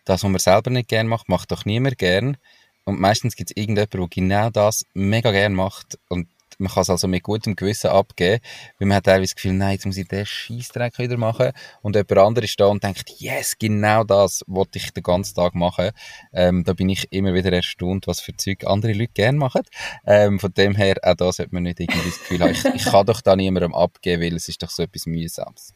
[0.04, 2.36] das, was man selber nicht gerne macht, macht doch niemand gern.
[2.84, 6.28] Und meistens gibt es irgendjemanden, der genau das mega gern macht und
[6.60, 8.42] man kann es also mit gutem Gewissen abgeben,
[8.78, 11.94] weil man hat teilweise das Gefühl, nein, jetzt muss ich den Scheissdreck wieder machen und
[11.94, 15.90] jemand anderes da und denkt, yes, genau das wollte ich den ganzen Tag machen.
[16.32, 19.62] Ähm, da bin ich immer wieder erstaunt, was für Zeug andere Leute gerne machen.
[20.04, 22.84] Ähm, von dem her, auch da sollte man nicht irgendwie das Gefühl haben, ich, ich
[22.86, 25.74] kann doch da niemandem abgeben, weil es ist doch so etwas Mühsames.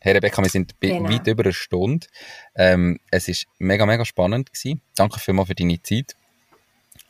[0.00, 1.08] Herr Rebecca, wir sind genau.
[1.08, 2.06] weit über eine Stunde.
[2.54, 4.80] Ähm, es ist mega, mega spannend gewesen.
[4.96, 6.16] Danke vielmals für deine Zeit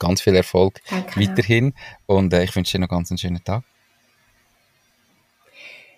[0.01, 1.21] ganz viel Erfolg Danke.
[1.21, 1.75] weiterhin
[2.07, 3.63] und äh, ich wünsche dir noch ganz einen schönen Tag.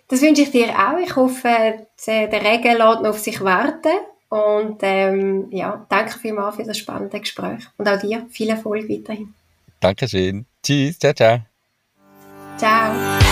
[0.08, 0.98] Das wünsche ich dir auch.
[0.98, 3.96] Ich hoffe, der Regen lässt noch auf sich warten.
[4.28, 7.64] Und ähm, ja, danke vielmals für das spannende Gespräch.
[7.78, 9.32] Und auch dir viel Erfolg weiterhin.
[9.80, 10.44] Dankeschön.
[10.62, 10.98] Tschüss.
[10.98, 11.40] Ciao, ciao.
[12.58, 13.31] Ciao.